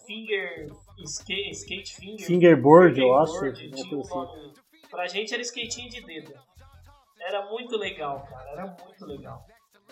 finger. 0.05 0.71
Skate, 1.03 1.51
skate 1.51 1.95
finger. 1.95 2.25
Fingerboard, 2.25 2.99
eu 2.99 3.15
acho. 3.17 3.45
Assim. 3.45 3.71
Pra 4.89 5.07
gente 5.07 5.33
era 5.33 5.41
skatinho 5.41 5.89
de 5.89 6.01
dedo. 6.01 6.33
Era 7.19 7.49
muito 7.49 7.77
legal, 7.77 8.25
cara. 8.29 8.49
Era 8.51 8.65
muito 8.65 9.05
legal. 9.05 9.45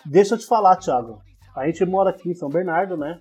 Deixa 0.04 0.34
eu 0.34 0.38
te 0.38 0.46
falar, 0.46 0.76
Thiago. 0.76 1.20
A 1.54 1.66
gente 1.66 1.84
mora 1.84 2.10
aqui 2.10 2.30
em 2.30 2.34
São 2.34 2.48
Bernardo, 2.48 2.96
né? 2.96 3.20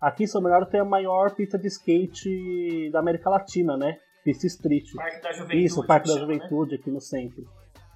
Aqui 0.00 0.24
em 0.24 0.26
São 0.26 0.42
Bernardo 0.42 0.70
tem 0.70 0.80
a 0.80 0.84
maior 0.84 1.34
pista 1.34 1.58
de 1.58 1.66
skate 1.68 2.90
da 2.90 2.98
América 2.98 3.30
Latina, 3.30 3.76
né? 3.76 3.98
Pista 4.22 4.46
Street. 4.46 4.92
Parque 4.94 5.20
da 5.20 5.32
Juventude. 5.32 5.64
Isso, 5.64 5.80
o 5.80 5.86
Parque 5.86 6.08
da 6.08 6.14
né? 6.14 6.20
Juventude 6.20 6.74
aqui 6.74 6.90
no 6.90 7.00
centro. 7.00 7.44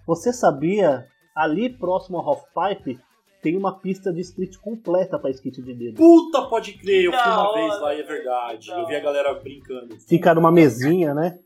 Você 0.06 0.32
sabia, 0.32 1.06
ali 1.34 1.68
próximo 1.68 2.18
ao 2.18 2.28
Half 2.28 2.44
Pipe, 2.54 2.98
tem 3.42 3.56
uma 3.56 3.78
pista 3.78 4.12
de 4.12 4.20
street 4.20 4.56
completa 4.56 5.18
pra 5.18 5.30
skate 5.30 5.62
de 5.62 5.74
dedo. 5.74 5.96
Puta, 5.96 6.42
pode 6.42 6.72
crer, 6.74 7.04
eu 7.04 7.12
fui 7.12 7.20
uma 7.20 7.48
hora, 7.48 7.60
vez 7.60 7.80
lá 7.80 7.94
e 7.94 8.00
é 8.00 8.02
verdade. 8.02 8.68
da 8.68 8.80
Eu 8.80 8.86
vi 8.86 8.96
a 8.96 9.00
galera 9.00 9.34
brincando. 9.34 9.96
Fica 10.08 10.34
numa 10.34 10.50
mesinha, 10.50 11.14
né? 11.14 11.38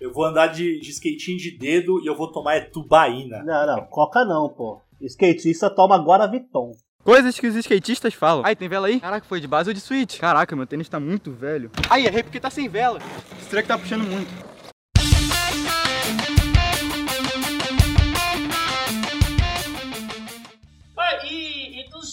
Eu 0.00 0.12
vou 0.12 0.24
andar 0.24 0.48
de, 0.48 0.80
de 0.80 0.90
skatinho 0.90 1.38
de 1.38 1.56
dedo 1.56 2.00
e 2.02 2.06
eu 2.06 2.16
vou 2.16 2.30
tomar 2.30 2.56
é 2.56 2.60
tubaína. 2.60 3.42
Não, 3.42 3.66
não, 3.66 3.86
coca 3.86 4.24
não, 4.24 4.48
pô. 4.48 4.80
Skatista 5.00 5.70
toma 5.70 5.96
Guaraviton. 5.96 6.72
Coisas 7.02 7.38
que 7.38 7.46
os 7.46 7.54
skatistas 7.54 8.14
falam. 8.14 8.42
Ai, 8.46 8.56
tem 8.56 8.68
vela 8.68 8.86
aí? 8.86 8.98
Caraca, 8.98 9.26
foi 9.26 9.38
de 9.38 9.46
base 9.46 9.68
ou 9.68 9.74
de 9.74 9.80
switch? 9.80 10.18
Caraca, 10.18 10.56
meu 10.56 10.66
tênis 10.66 10.88
tá 10.88 10.98
muito 10.98 11.30
velho. 11.30 11.70
Ai, 11.90 12.06
errei 12.06 12.22
porque 12.22 12.40
tá 12.40 12.48
sem 12.48 12.66
vela. 12.68 12.98
Esse 13.38 13.50
treco 13.50 13.68
tá 13.68 13.78
puxando 13.78 14.04
muito. 14.04 14.53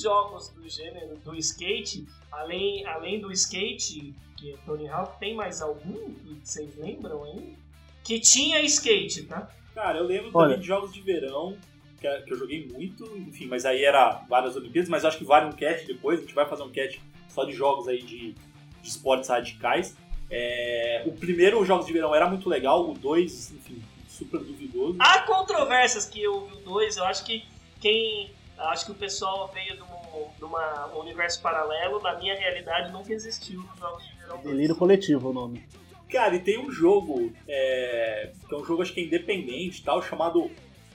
Jogos 0.01 0.49
do 0.49 0.67
gênero 0.67 1.15
do 1.17 1.35
skate, 1.35 2.07
além, 2.31 2.85
além 2.85 3.19
do 3.19 3.31
skate, 3.31 4.13
que 4.37 4.53
é 4.53 4.57
Tony 4.65 4.87
Hawk, 4.87 5.19
tem 5.19 5.35
mais 5.35 5.61
algum 5.61 6.13
que 6.13 6.39
vocês 6.43 6.75
lembram 6.77 7.23
aí? 7.23 7.55
Que 8.03 8.19
tinha 8.19 8.61
skate, 8.61 9.23
tá? 9.23 9.49
Cara, 9.73 9.99
eu 9.99 10.05
lembro 10.05 10.31
Olha. 10.33 10.47
também 10.47 10.59
de 10.59 10.67
jogos 10.67 10.91
de 10.91 11.01
verão, 11.01 11.57
que, 11.99 12.21
que 12.21 12.33
eu 12.33 12.37
joguei 12.37 12.67
muito, 12.67 13.05
enfim, 13.17 13.45
mas 13.45 13.65
aí 13.65 13.83
era 13.83 14.23
várias 14.27 14.55
Olimpíadas, 14.55 14.89
mas 14.89 15.03
eu 15.03 15.09
acho 15.09 15.17
que 15.17 15.23
vale 15.23 15.45
um 15.45 15.51
cast 15.51 15.85
depois, 15.85 16.19
a 16.19 16.21
gente 16.23 16.33
vai 16.33 16.47
fazer 16.47 16.63
um 16.63 16.71
cast 16.71 17.01
só 17.29 17.45
de 17.45 17.53
jogos 17.53 17.87
aí 17.87 18.01
de, 18.01 18.33
de 18.81 18.87
esportes 18.87 19.29
radicais. 19.29 19.95
É, 20.29 21.03
o 21.05 21.11
primeiro 21.11 21.63
Jogos 21.65 21.85
de 21.85 21.91
Verão 21.91 22.15
era 22.15 22.27
muito 22.27 22.47
legal, 22.47 22.89
o 22.89 22.93
dois, 22.93 23.51
enfim, 23.51 23.81
super 24.07 24.39
duvidoso. 24.39 24.95
Há 24.99 25.23
controvérsias 25.23 26.05
que 26.05 26.21
eu 26.21 26.45
vi 26.45 26.53
o 26.53 26.59
2, 26.59 26.97
eu 26.97 27.03
acho 27.05 27.25
que 27.25 27.45
quem. 27.81 28.31
Acho 28.57 28.85
que 28.85 28.91
o 28.91 28.95
pessoal 28.95 29.49
veio 29.51 29.75
de 29.75 29.81
um, 29.81 29.90
de 30.37 30.43
uma- 30.43 30.87
um 30.95 30.99
universo 30.99 31.41
paralelo, 31.41 32.01
na 32.01 32.17
minha 32.17 32.35
realidade 32.37 32.91
nunca 32.91 33.13
existiu 33.13 33.61
os 33.61 33.79
jogos 33.79 34.03
de 34.03 34.15
verão. 34.15 34.37
Delírio 34.43 34.75
coletivo 34.75 35.29
o 35.29 35.33
nome. 35.33 35.63
Cara, 36.09 36.35
e 36.35 36.39
tem 36.39 36.59
um 36.59 36.69
jogo, 36.71 37.31
é, 37.47 38.31
que 38.47 38.53
é 38.53 38.57
um 38.57 38.65
jogo 38.65 38.81
acho 38.81 38.93
que 38.93 38.99
é 39.01 39.03
independente 39.05 39.79
e 39.79 39.83
tal, 39.83 40.01
chamado 40.01 40.49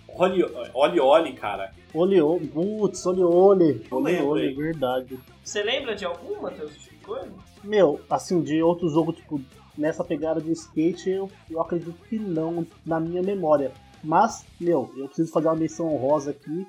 Oli 0.09 0.45
Oli, 0.75 1.01
Oli 1.01 1.33
cara. 1.33 1.73
Ole, 1.95 2.21
ole, 2.21 2.47
putz, 2.49 3.05
Ole, 3.07 3.81
lembro, 3.91 4.27
ole, 4.29 4.49
hein? 4.49 4.55
verdade. 4.55 5.19
Você 5.43 5.63
lembra 5.63 5.95
de 5.95 6.05
alguma, 6.05 6.43
Matheus, 6.43 6.73
tipo 6.77 6.91
de 6.91 7.05
coisa? 7.05 7.33
Meu, 7.65 8.01
assim, 8.11 8.43
de 8.43 8.63
outro 8.63 8.89
jogo, 8.89 9.13
tipo, 9.13 9.41
nessa 9.77 10.05
pegada 10.05 10.41
de 10.41 10.53
skate, 10.53 11.09
eu, 11.11 11.31
eu 11.51 11.61
acredito 11.61 11.93
que 12.09 12.19
não, 12.19 12.67
na 12.85 13.01
minha 13.01 13.23
memória. 13.23 13.73
Mas, 14.05 14.45
meu, 14.61 14.93
eu 14.97 15.07
preciso 15.07 15.33
fazer 15.33 15.49
uma 15.49 15.57
menção 15.57 15.93
honrosa 15.93 16.31
aqui. 16.31 16.67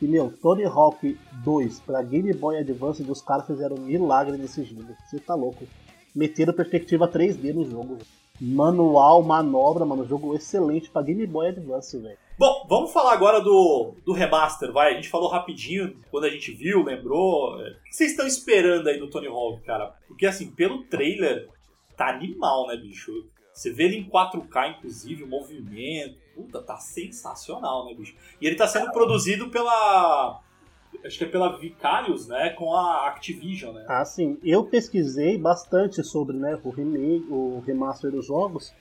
E 0.00 0.06
meu, 0.06 0.32
Tony 0.42 0.64
Hawk 0.64 1.18
2 1.44 1.80
pra 1.80 2.02
Game 2.02 2.32
Boy 2.34 2.58
Advance, 2.58 3.02
os 3.02 3.22
caras 3.22 3.46
fizeram 3.46 3.76
um 3.76 3.80
milagre 3.80 4.36
nesse 4.36 4.62
jogo. 4.64 4.94
Você 5.06 5.18
tá 5.18 5.34
louco. 5.34 5.66
Meteram 6.14 6.52
perspectiva 6.52 7.08
3D 7.08 7.54
no 7.54 7.64
jogo. 7.64 7.98
Manual, 8.40 9.22
manobra, 9.22 9.84
mano. 9.84 10.06
Jogo 10.06 10.34
excelente 10.34 10.90
pra 10.90 11.02
Game 11.02 11.26
Boy 11.26 11.48
Advance, 11.48 11.98
velho. 11.98 12.18
Bom, 12.38 12.66
vamos 12.68 12.92
falar 12.92 13.14
agora 13.14 13.40
do, 13.40 13.94
do 14.04 14.12
remaster, 14.12 14.70
vai. 14.70 14.92
A 14.92 14.94
gente 14.96 15.08
falou 15.08 15.30
rapidinho 15.30 15.96
quando 16.10 16.24
a 16.24 16.30
gente 16.30 16.52
viu, 16.52 16.82
lembrou. 16.82 17.54
O 17.54 17.64
que 17.84 17.96
vocês 17.96 18.10
estão 18.10 18.26
esperando 18.26 18.88
aí 18.88 18.98
do 18.98 19.08
Tony 19.08 19.26
Hawk, 19.26 19.62
cara? 19.64 19.94
Porque 20.06 20.26
assim, 20.26 20.50
pelo 20.50 20.84
trailer, 20.84 21.48
tá 21.96 22.10
animal, 22.10 22.66
né, 22.66 22.76
bicho? 22.76 23.10
Você 23.54 23.72
vê 23.72 23.84
ele 23.84 23.96
em 23.96 24.10
4K, 24.10 24.76
inclusive, 24.76 25.22
o 25.22 25.26
movimento. 25.26 26.18
Puta, 26.36 26.60
tá 26.62 26.76
sensacional, 26.76 27.86
né, 27.86 27.94
bicho? 27.94 28.14
E 28.40 28.46
ele 28.46 28.56
tá 28.56 28.68
sendo 28.68 28.92
produzido 28.92 29.48
pela. 29.50 30.40
Acho 31.04 31.18
que 31.18 31.24
é 31.24 31.28
pela 31.28 31.56
Vicarious, 31.58 32.28
né? 32.28 32.50
Com 32.50 32.72
a 32.74 33.08
Activision, 33.08 33.74
né? 33.74 33.84
Ah, 33.88 34.04
sim. 34.04 34.38
Eu 34.44 34.64
pesquisei 34.64 35.36
bastante 35.38 36.04
sobre 36.04 36.36
né, 36.36 36.58
o 36.62 36.70
remake, 36.70 37.26
o 37.30 37.62
remaster 37.66 38.10
dos 38.10 38.26
jogos. 38.26 38.72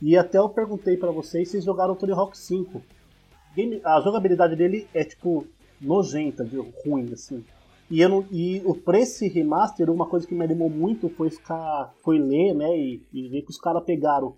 E 0.00 0.16
até 0.16 0.38
eu 0.38 0.48
perguntei 0.48 0.96
pra 0.96 1.10
vocês 1.10 1.50
se 1.50 1.60
jogaram 1.60 1.94
o 1.94 1.96
Tony 1.96 2.12
Hawk 2.12 2.36
5. 2.36 2.82
Game- 3.56 3.80
a 3.84 4.00
jogabilidade 4.00 4.54
dele 4.56 4.86
é 4.92 5.02
tipo 5.04 5.46
nojenta, 5.80 6.44
de 6.44 6.56
ruim, 6.56 7.10
assim. 7.12 7.44
E, 7.90 8.00
eu 8.00 8.08
não, 8.08 8.24
e 8.30 8.62
o 8.64 8.74
pra 8.74 8.98
esse 8.98 9.28
remaster, 9.28 9.90
uma 9.90 10.06
coisa 10.06 10.26
que 10.26 10.34
me 10.34 10.44
animou 10.44 10.70
muito 10.70 11.08
foi 11.10 11.30
ficar. 11.30 11.92
foi 12.02 12.18
ler, 12.18 12.54
né? 12.54 12.76
E, 12.76 13.02
e 13.12 13.28
ver 13.28 13.42
que 13.42 13.50
os 13.50 13.58
caras 13.58 13.82
pegaram 13.84 14.34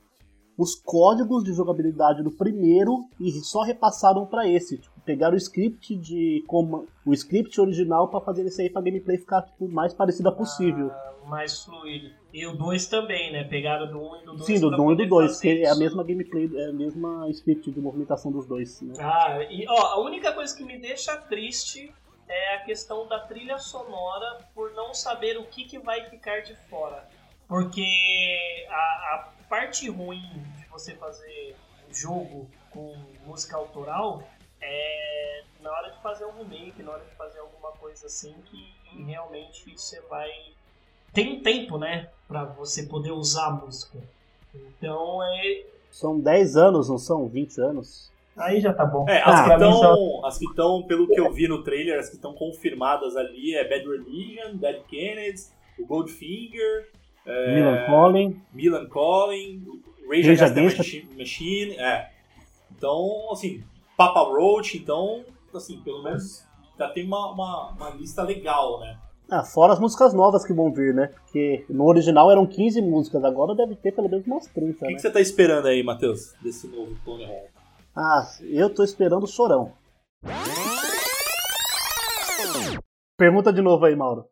os 0.57 0.75
códigos 0.75 1.43
de 1.43 1.53
jogabilidade 1.53 2.23
do 2.23 2.31
primeiro 2.31 3.07
e 3.21 3.31
só 3.33 3.63
repassaram 3.63 4.25
pra 4.27 4.49
esse. 4.49 4.79
Tipo, 4.79 5.01
pegaram 5.05 5.35
o 5.35 5.39
script 5.39 5.97
de 5.97 6.45
como 6.47 6.87
o 7.05 7.13
script 7.13 7.61
original 7.61 8.09
pra 8.09 8.21
fazer 8.21 8.45
isso 8.45 8.61
aí 8.61 8.71
pra 8.71 8.83
gameplay 8.83 9.19
ficar 9.19 9.43
tipo, 9.43 9.69
mais 9.69 9.93
parecida 9.93 10.31
possível. 10.31 10.91
mais 11.27 11.65
fluido. 11.65 12.11
E 12.33 12.47
o 12.47 12.57
2 12.57 12.87
também, 12.89 13.33
né? 13.33 13.45
Pegaram 13.45 13.91
do 13.91 13.99
1 13.99 14.01
um 14.01 14.17
e 14.17 14.25
do 14.25 14.33
2. 14.37 14.45
Sim, 14.45 14.61
do 14.61 14.83
1 14.83 14.93
e 14.93 14.97
do 14.97 15.07
2, 15.09 15.41
que 15.41 15.63
é 15.63 15.69
a 15.69 15.75
mesma 15.75 16.03
gameplay, 16.03 16.51
é 16.55 16.71
a 16.71 16.73
mesma 16.73 17.29
script 17.31 17.71
de 17.71 17.81
movimentação 17.81 18.33
dos 18.33 18.47
dois, 18.47 18.81
né? 18.83 18.95
Ah, 18.99 19.43
e 19.51 19.65
ó, 19.69 19.95
a 19.95 20.01
única 20.01 20.33
coisa 20.33 20.57
que 20.57 20.65
me 20.65 20.79
deixa 20.79 21.17
triste 21.17 21.93
é 22.29 22.57
a 22.57 22.61
questão 22.65 23.07
da 23.07 23.21
trilha 23.21 23.59
sonora 23.59 24.39
por 24.55 24.73
não 24.73 24.95
saber 24.95 25.39
o 25.39 25.45
que, 25.45 25.65
que 25.65 25.79
vai 25.79 26.05
ficar 26.11 26.41
de 26.41 26.57
fora. 26.69 27.07
Porque 27.47 28.67
a, 28.71 28.75
a 28.75 29.34
parte 29.55 29.89
ruim 29.89 30.21
de 30.59 30.67
você 30.69 30.95
fazer 30.97 31.55
um 31.89 31.95
jogo 31.95 32.51
com 32.71 32.93
música 33.25 33.57
autoral 33.57 34.21
é 34.61 35.43
na 35.63 35.71
hora 35.71 35.91
de 35.93 36.03
fazer 36.03 36.25
um 36.25 36.33
remake, 36.33 36.83
na 36.83 36.91
hora 36.91 37.05
de 37.05 37.15
fazer 37.17 37.39
alguma 37.39 37.71
coisa 37.73 38.07
assim 38.07 38.35
que 38.47 38.75
realmente 39.07 39.71
você 39.79 40.01
vai. 40.11 40.29
Tem 41.13 41.35
um 41.39 41.41
tempo, 41.43 41.79
né? 41.79 42.11
Pra 42.27 42.45
você 42.45 42.83
poder 42.87 43.13
usar 43.13 43.47
a 43.47 43.51
música. 43.53 43.97
Então 44.53 45.23
é. 45.23 45.63
São 45.89 46.19
10 46.19 46.57
anos, 46.57 46.89
não 46.89 46.99
são? 46.99 47.29
20 47.29 47.61
anos? 47.61 48.11
Aí 48.37 48.61
já 48.61 48.75
tá 48.75 48.85
bom. 48.85 49.09
É, 49.09 49.23
as, 49.23 49.41
Ah, 49.41 49.45
que 49.57 49.61
só- 49.61 49.71
estão, 49.71 50.27
as 50.27 50.39
que 50.39 50.45
estão, 50.47 50.83
pelo 50.83 51.07
que 51.07 51.21
eu 51.21 51.33
vi 51.33 51.47
no 51.47 51.63
trailer, 51.63 52.01
as 52.01 52.09
que 52.09 52.17
estão 52.17 52.35
confirmadas 52.35 53.17
ali 53.17 53.55
é 53.55 53.63
Bad 53.69 53.89
Religion, 53.89 54.57
Dead 54.57 54.83
Kennedys, 54.89 55.55
o 55.79 55.87
Goldfinger, 55.87 56.91
é, 57.27 57.55
Milan 57.55 57.87
Collin. 57.87 58.41
Milan 58.53 58.87
Calling, 58.89 59.63
Rage 60.09 60.29
Rage 60.29 60.43
Against 60.45 60.55
the 60.55 60.61
Against- 60.61 61.19
Machine, 61.19 61.73
é. 61.77 62.11
Então, 62.77 63.31
assim, 63.33 63.63
Papa 63.97 64.21
Roach, 64.21 64.77
então, 64.77 65.25
assim, 65.55 65.81
pelo 65.81 66.03
menos 66.03 66.45
já 66.79 66.89
tem 66.89 67.07
uma, 67.07 67.31
uma, 67.33 67.71
uma 67.71 67.91
lista 67.91 68.23
legal, 68.23 68.81
né? 68.81 68.99
Ah, 69.31 69.43
fora 69.43 69.73
as 69.73 69.81
músicas 69.81 70.13
novas 70.13 70.45
que 70.45 70.53
vão 70.53 70.71
vir, 70.73 70.93
né? 70.93 71.07
Porque 71.07 71.65
no 71.71 71.85
original 71.87 72.31
eram 72.31 72.47
15 72.47 72.83
músicas, 72.83 73.25
agora 73.25 73.55
deve 73.55 73.75
ter 73.75 73.93
pelo 73.93 74.09
menos 74.09 74.27
umas 74.27 74.47
30, 74.49 74.71
O 74.73 74.79
que, 74.81 74.85
né? 74.87 74.93
que 74.95 74.99
você 75.01 75.11
tá 75.11 75.21
esperando 75.21 75.67
aí, 75.67 75.83
Matheus, 75.83 76.35
desse 76.43 76.67
novo 76.69 76.95
Tony 77.05 77.25
Hawk? 77.25 77.49
Ah, 77.97 78.29
eu 78.43 78.69
tô 78.69 78.85
esperando 78.85 79.23
o 79.23 79.29
chorão. 79.29 79.73
Pergunta 83.17 83.53
de 83.53 83.63
novo 83.63 83.85
aí, 83.85 83.95
Mauro. 83.95 84.27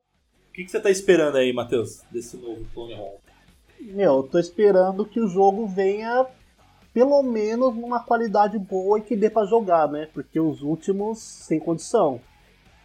O 0.53 0.55
que, 0.55 0.67
que 0.67 0.71
você 0.71 0.79
tá 0.79 0.91
esperando 0.91 1.39
aí, 1.39 1.51
Matheus, 1.51 2.03
desse 2.11 2.37
novo 2.37 2.63
Tony 2.75 2.93
Hawk? 2.93 3.23
Meu, 3.81 4.17
eu 4.17 4.23
tô 4.23 4.39
esperando 4.39 5.07
que 5.07 5.19
o 5.19 5.27
jogo 5.27 5.67
venha 5.67 6.27
pelo 6.93 7.23
menos 7.23 7.75
numa 7.75 8.05
qualidade 8.05 8.59
boa 8.59 8.99
e 8.99 9.03
que 9.03 9.17
dê 9.17 9.31
pra 9.31 9.47
jogar, 9.47 9.89
né? 9.89 10.11
Porque 10.13 10.39
os 10.39 10.61
últimos, 10.61 11.21
sem 11.21 11.59
condição. 11.59 12.21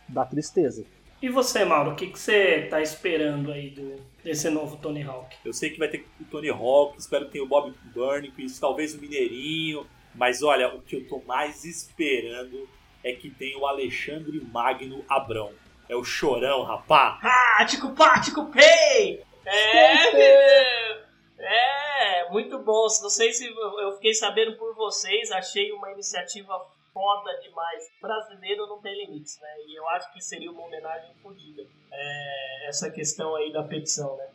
Dá 0.08 0.24
tristeza. 0.24 0.86
E 1.22 1.28
você, 1.28 1.66
Mauro, 1.66 1.92
o 1.92 1.96
que, 1.98 2.08
que 2.08 2.18
você 2.18 2.68
tá 2.70 2.82
esperando 2.82 3.52
aí 3.52 3.72
do, 3.72 3.98
desse 4.24 4.50
novo 4.50 4.78
Tony 4.78 5.04
Hawk? 5.04 5.36
Eu 5.44 5.52
sei 5.52 5.70
que 5.70 5.78
vai 5.78 5.90
ter 5.90 6.06
o 6.22 6.24
Tony 6.24 6.50
Hawk, 6.50 6.98
espero 6.98 7.26
que 7.26 7.34
tenha 7.34 7.44
o 7.44 7.50
Bob 7.50 7.74
Burnquist, 7.94 8.62
talvez 8.62 8.96
o 8.96 9.02
Mineirinho, 9.02 9.86
mas 10.16 10.42
olha, 10.42 10.74
o 10.74 10.82
que 10.82 10.96
eu 10.96 11.06
tô 11.06 11.22
mais 11.28 11.66
esperando 11.66 12.66
é 13.04 13.12
que 13.12 13.30
tenha 13.30 13.58
o 13.58 13.68
Alexandre 13.68 14.40
Magno 14.54 15.04
Abrão. 15.10 15.52
É 15.90 15.96
o 15.96 16.04
chorão, 16.04 16.64
rapá. 16.64 17.20
Pático, 17.22 17.92
pático, 17.94 18.46
pay! 18.52 19.24
É, 19.46 20.12
meu! 20.14 21.08
É, 21.40 22.30
muito 22.30 22.60
bom. 22.60 22.84
Não 23.02 23.10
sei 23.10 23.32
se 23.32 23.46
eu 23.48 23.80
eu 23.80 23.92
fiquei 23.94 24.14
sabendo 24.14 24.58
por 24.58 24.76
vocês, 24.76 25.32
achei 25.32 25.72
uma 25.72 25.92
iniciativa 25.92 26.54
foda 26.94 27.32
demais. 27.42 27.84
Brasileiro 28.02 28.68
não 28.68 28.82
tem 28.82 28.96
limites, 29.06 29.40
né? 29.40 29.50
E 29.68 29.78
eu 29.78 29.88
acho 29.90 30.12
que 30.14 30.22
seria 30.22 30.52
uma 30.52 30.64
homenagem 30.64 31.14
fodida. 31.22 31.64
É, 31.92 32.68
essa 32.68 32.90
questão 32.92 33.36
aí 33.36 33.52
da 33.54 33.64
petição, 33.64 34.18
né? 34.18 34.28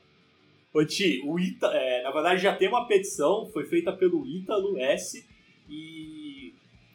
Ô 0.73 0.85
Ti, 0.87 1.21
o 1.27 1.39
Ita, 1.39 1.67
é, 1.67 2.03
na 2.03 2.11
verdade 2.11 2.41
já 2.41 2.57
tem 2.57 2.69
uma 2.69 2.87
petição, 2.87 3.51
foi 3.53 3.67
feita 3.67 3.93
pelo 3.93 4.27
Ítalo 4.27 4.79
S 4.79 5.29
e 5.69 6.12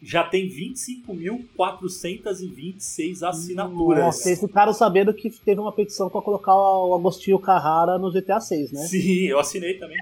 já 0.08 0.24
tem 0.24 0.48
25.426 0.48 3.28
assinaturas. 3.28 4.06
Nossa, 4.06 4.24
vocês 4.24 4.40
ficaram 4.40 4.72
sabendo 4.72 5.14
que 5.14 5.30
teve 5.30 5.60
uma 5.60 5.74
petição 5.74 6.10
pra 6.10 6.22
colocar 6.22 6.56
o 6.56 6.96
Agostinho 6.96 7.38
Carrara 7.38 7.98
no 7.98 8.10
GTA 8.10 8.40
6, 8.40 8.72
né? 8.72 8.88
Sim, 8.88 9.26
eu 9.26 9.38
assinei 9.38 9.74
também. 9.74 9.98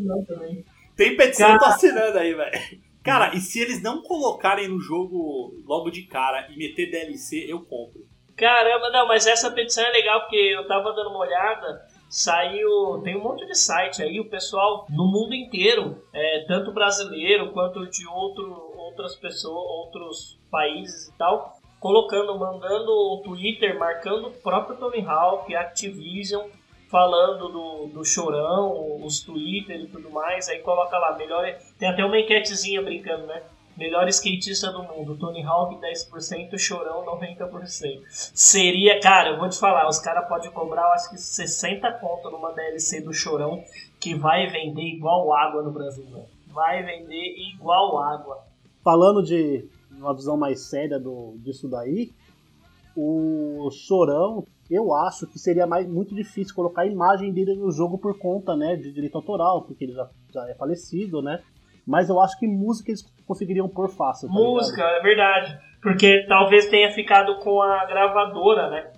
Não, 0.00 0.24
também. 0.24 0.64
Tem 0.96 1.16
petição, 1.16 1.46
Cara. 1.46 1.60
tô 1.60 1.66
assinando 1.66 2.18
aí, 2.18 2.34
velho. 2.34 2.60
Cara, 3.04 3.36
e 3.36 3.40
se 3.40 3.60
eles 3.60 3.80
não 3.80 4.02
colocarem 4.02 4.66
no 4.66 4.80
jogo 4.80 5.54
logo 5.64 5.90
de 5.90 6.02
cara 6.02 6.48
e 6.50 6.58
meter 6.58 6.90
DLC, 6.90 7.46
eu 7.48 7.60
compro. 7.60 8.04
Caramba, 8.36 8.90
não, 8.90 9.06
mas 9.06 9.28
essa 9.28 9.48
petição 9.52 9.84
é 9.84 9.92
legal 9.92 10.22
porque 10.22 10.36
eu 10.36 10.66
tava 10.66 10.92
dando 10.92 11.10
uma 11.10 11.20
olhada, 11.20 11.86
saiu. 12.12 13.00
Tem 13.02 13.16
um 13.16 13.22
monte 13.22 13.46
de 13.46 13.54
site 13.54 14.02
aí, 14.02 14.20
o 14.20 14.28
pessoal 14.28 14.86
no 14.90 15.06
mundo 15.06 15.34
inteiro, 15.34 16.04
é, 16.12 16.44
tanto 16.46 16.70
brasileiro 16.70 17.50
quanto 17.52 17.88
de 17.88 18.06
outro, 18.06 18.74
outras 18.76 19.16
pessoas, 19.16 19.56
outros 19.56 20.38
países 20.50 21.08
e 21.08 21.12
tal, 21.16 21.56
colocando, 21.80 22.38
mandando 22.38 22.92
o 22.92 23.22
Twitter, 23.24 23.78
marcando 23.78 24.28
o 24.28 24.30
próprio 24.30 24.76
Tony 24.76 25.04
Hawk, 25.04 25.56
Activision, 25.56 26.46
falando 26.90 27.48
do, 27.48 27.86
do 27.86 28.04
chorão, 28.04 29.02
os 29.02 29.20
Twitter 29.20 29.80
e 29.80 29.86
tudo 29.86 30.10
mais, 30.10 30.50
aí 30.50 30.58
coloca 30.58 30.98
lá, 30.98 31.16
melhor. 31.16 31.50
Tem 31.78 31.88
até 31.88 32.04
uma 32.04 32.20
enquetezinha 32.20 32.82
brincando, 32.82 33.26
né? 33.26 33.42
Melhor 33.76 34.06
skatista 34.08 34.70
do 34.70 34.82
mundo, 34.82 35.16
Tony 35.16 35.42
Hawk 35.42 35.76
10%, 35.76 36.58
Chorão 36.58 37.04
90%. 37.04 38.02
Seria, 38.10 39.00
cara, 39.00 39.30
eu 39.30 39.38
vou 39.38 39.48
te 39.48 39.58
falar, 39.58 39.88
os 39.88 39.98
caras 39.98 40.28
podem 40.28 40.50
cobrar, 40.50 40.82
eu 40.82 40.92
acho 40.92 41.10
que 41.10 41.18
60 41.18 41.90
conto 41.94 42.30
numa 42.30 42.52
DLC 42.52 43.00
do 43.00 43.14
Chorão, 43.14 43.64
que 43.98 44.14
vai 44.14 44.46
vender 44.48 44.82
igual 44.82 45.32
água 45.32 45.62
no 45.62 45.70
Brasil, 45.70 46.04
velho. 46.04 46.26
Vai 46.48 46.82
vender 46.82 47.34
igual 47.54 47.98
água. 47.98 48.44
Falando 48.84 49.22
de 49.22 49.64
uma 49.90 50.14
visão 50.14 50.36
mais 50.36 50.60
séria 50.68 50.98
do, 50.98 51.36
disso 51.38 51.66
daí, 51.66 52.12
o 52.94 53.70
Chorão, 53.70 54.44
eu 54.70 54.94
acho 54.94 55.26
que 55.26 55.38
seria 55.38 55.66
mais, 55.66 55.88
muito 55.88 56.14
difícil 56.14 56.54
colocar 56.54 56.82
a 56.82 56.86
imagem 56.86 57.32
dele 57.32 57.54
no 57.54 57.70
jogo 57.70 57.96
por 57.96 58.18
conta 58.18 58.54
né, 58.54 58.76
de 58.76 58.92
direito 58.92 59.16
autoral, 59.16 59.62
porque 59.62 59.84
ele 59.84 59.92
já, 59.92 60.10
já 60.30 60.48
é 60.48 60.54
falecido, 60.54 61.22
né? 61.22 61.42
Mas 61.86 62.08
eu 62.08 62.20
acho 62.20 62.38
que 62.38 62.46
música 62.46 62.90
eles 62.90 63.02
conseguiriam 63.26 63.68
pôr 63.68 63.88
fácil. 63.88 64.28
tá 64.28 64.34
ligado? 64.34 64.52
Música, 64.52 64.82
é 64.82 65.00
verdade. 65.00 65.58
Porque 65.80 66.24
talvez 66.28 66.66
tenha 66.66 66.92
ficado 66.92 67.36
com 67.40 67.60
a 67.60 67.84
gravadora, 67.86 68.70
né? 68.70 68.92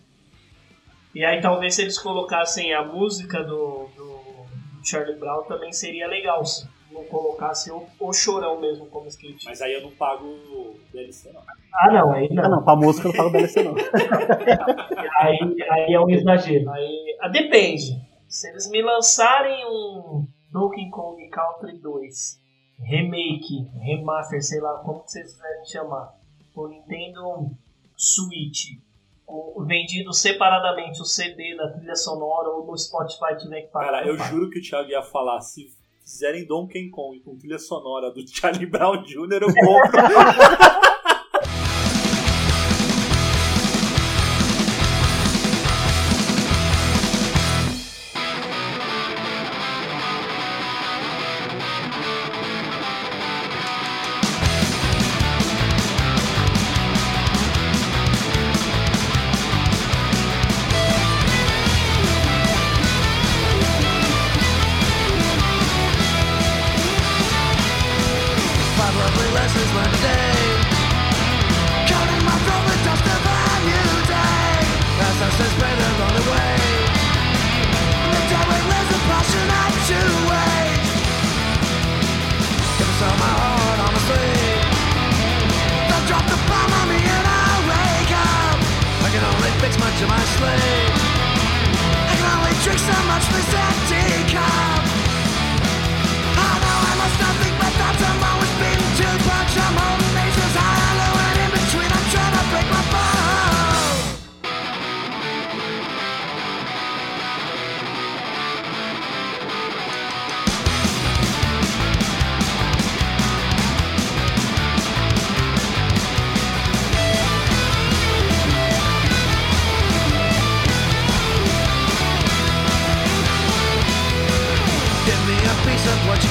E 1.15 1.25
aí 1.25 1.41
talvez 1.41 1.75
se 1.75 1.83
eles 1.83 1.99
colocassem 1.99 2.75
a 2.75 2.85
música 2.85 3.43
do, 3.43 3.89
do, 3.97 4.21
Charlie 4.85 5.19
Brown 5.19 5.45
também 5.45 5.73
seria 5.73 6.07
legal. 6.07 6.45
Se 6.45 6.69
não 6.93 7.05
colocasse 7.05 7.71
o, 7.71 7.87
o 7.99 8.13
chorão 8.13 8.61
mesmo 8.61 8.87
como 8.87 9.07
skate. 9.09 9.47
Mas 9.47 9.63
aí 9.63 9.73
eu 9.73 9.83
não 9.83 9.91
pago 9.93 10.77
DLC, 10.93 11.33
não. 11.33 11.43
Ah 11.73 11.93
não, 11.93 12.13
aí 12.13 12.29
Ah, 12.39 12.49
não, 12.49 12.63
pra 12.63 12.77
música 12.77 13.09
eu 13.09 13.13
não 13.13 13.17
falo 13.17 13.31
DLC 13.31 13.63
não. 13.63 13.75
Aí, 15.17 15.39
aí 15.71 15.95
é 15.95 16.01
um 16.01 16.11
exagero. 16.11 16.69
Aí, 16.71 17.17
ah, 17.21 17.29
depende. 17.29 17.99
Se 18.29 18.49
eles 18.51 18.69
me 18.69 18.83
lançarem 18.83 19.65
um 19.65 20.27
Donkey 20.51 20.91
Kong 20.91 21.29
Country 21.29 21.79
2 21.79 22.44
remake, 22.81 23.67
remaster, 23.81 24.43
sei 24.43 24.61
lá 24.61 24.75
como 24.79 25.03
que 25.05 25.13
vocês 25.13 25.33
quiserem 25.33 25.65
chamar, 25.65 26.15
o 26.55 26.69
Nintendo 26.69 27.51
Switch, 27.97 28.79
o- 29.27 29.65
vendido 29.65 30.13
separadamente 30.13 31.01
o 31.01 31.05
CD 31.05 31.57
da 31.57 31.71
trilha 31.73 31.97
sonora 31.97 32.49
ou 32.51 32.67
no 32.67 32.77
Spotify 32.77 33.37
tiver 33.39 33.63
que 33.63 33.69
pagar. 33.69 33.91
Cara, 33.93 34.07
eu 34.07 34.17
juro 34.19 34.51
que 34.51 34.59
o 34.59 34.63
Thiago 34.63 34.89
ia 34.91 35.03
falar, 35.03 35.41
se 35.41 35.67
fizerem 36.03 36.47
Donkey 36.47 36.91
Kong 36.91 37.19
com 37.21 37.37
trilha 37.37 37.59
sonora 37.59 38.11
do 38.11 38.27
Charlie 38.29 38.67
Brown 38.67 39.03
Jr., 39.03 39.43
eu 39.43 39.55
compro. 39.55 39.99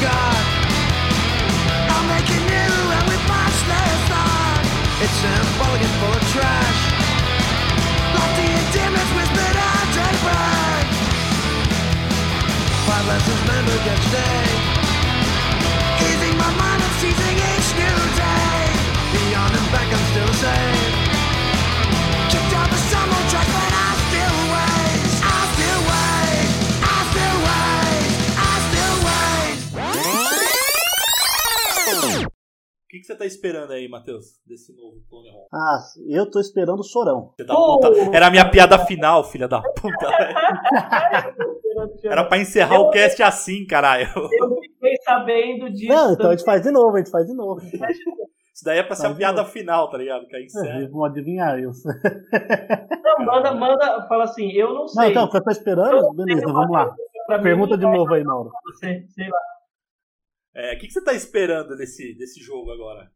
what. 0.05 0.43
I'll 1.93 2.07
make 2.11 2.27
it 2.27 2.43
new 2.43 2.75
and 2.95 3.05
with 3.07 3.23
much 3.27 3.57
less 3.71 3.99
thought. 4.11 4.65
It's 5.03 5.15
symbolic 5.23 5.81
and 5.81 5.95
full 5.99 6.15
of 6.19 6.25
trash. 6.33 6.79
Lofty 8.15 8.45
endearments 8.61 9.11
whispered 9.17 9.57
out 9.57 9.87
daybreak. 9.97 10.87
Five 12.87 13.05
lessons 13.07 13.39
remembered 13.47 13.83
yesterday. 13.87 14.43
Easing 16.07 16.35
my 16.37 16.51
mind 16.61 16.81
and 16.83 16.95
seizing 16.99 17.37
each 17.51 17.69
new 17.79 17.99
day. 18.19 18.55
Beyond 19.13 19.53
and 19.55 19.67
back, 19.71 19.87
I'm 19.87 20.05
still 20.11 20.27
the 20.27 20.37
same. 20.45 20.92
Que, 32.93 32.99
que 32.99 33.05
você 33.05 33.15
tá 33.15 33.25
esperando 33.25 33.71
aí, 33.73 33.87
Matheus, 33.89 34.39
desse 34.45 34.71
novo 34.75 34.97
Tony 35.09 35.29
Hawk? 35.29 35.47
Ah, 35.51 35.79
eu 36.07 36.29
tô 36.29 36.39
esperando 36.39 36.79
o 36.79 36.83
chorão. 36.83 37.31
Você 37.35 37.43
tá 37.45 37.55
puta- 37.55 37.89
Era 38.15 38.27
a 38.27 38.31
minha 38.31 38.47
piada 38.49 38.77
final, 38.85 39.23
filha 39.23 39.47
da 39.47 39.61
puta. 39.61 40.07
Era 42.03 42.23
pra 42.25 42.37
encerrar 42.37 42.79
o 42.79 42.91
cast 42.91 43.21
assim, 43.23 43.65
caralho. 43.65 44.07
Eu 44.15 44.29
fiquei 44.61 44.95
sabendo 45.03 45.69
disso. 45.71 45.91
Não, 45.91 46.13
então 46.13 46.27
a 46.29 46.35
gente 46.35 46.45
faz 46.45 46.61
de 46.61 46.69
novo, 46.71 46.95
a 46.95 46.99
gente 46.99 47.09
faz 47.09 47.25
de 47.25 47.33
novo. 47.33 47.59
Isso 47.61 48.63
daí 48.63 48.77
é 48.77 48.83
pra 48.83 48.95
ser 48.95 49.07
a 49.07 49.09
Mas, 49.09 49.17
piada 49.17 49.43
final, 49.45 49.89
tá 49.89 49.97
ligado? 49.97 50.27
Que 50.27 50.35
aí 50.35 50.43
encerra. 50.45 50.87
Vamos 50.91 51.09
adivinhar 51.09 51.59
isso. 51.59 51.87
Não, 53.03 53.25
manda, 53.25 53.51
manda, 53.55 54.05
fala 54.07 54.25
assim, 54.25 54.51
eu 54.51 54.67
não 54.71 54.81
Não, 54.81 54.87
sei. 54.87 55.09
então, 55.09 55.25
o 55.25 55.29
que 55.31 55.37
eu 55.37 55.43
tô 55.43 55.49
esperando, 55.49 56.13
beleza, 56.13 56.45
vamos 56.45 56.69
lá. 56.71 56.85
Mim, 57.29 57.41
Pergunta 57.41 57.75
de 57.75 57.83
novo 57.85 58.13
aí, 58.13 58.23
Mauro. 58.23 58.51
Você, 58.65 59.03
sei 59.09 59.27
lá. 59.29 59.37
É, 60.55 60.75
o 60.75 60.79
que, 60.79 60.87
que 60.87 60.93
você 60.93 61.03
tá 61.03 61.13
esperando 61.13 61.75
desse, 61.75 62.13
desse 62.13 62.39
jogo 62.41 62.71
agora? 62.71 63.11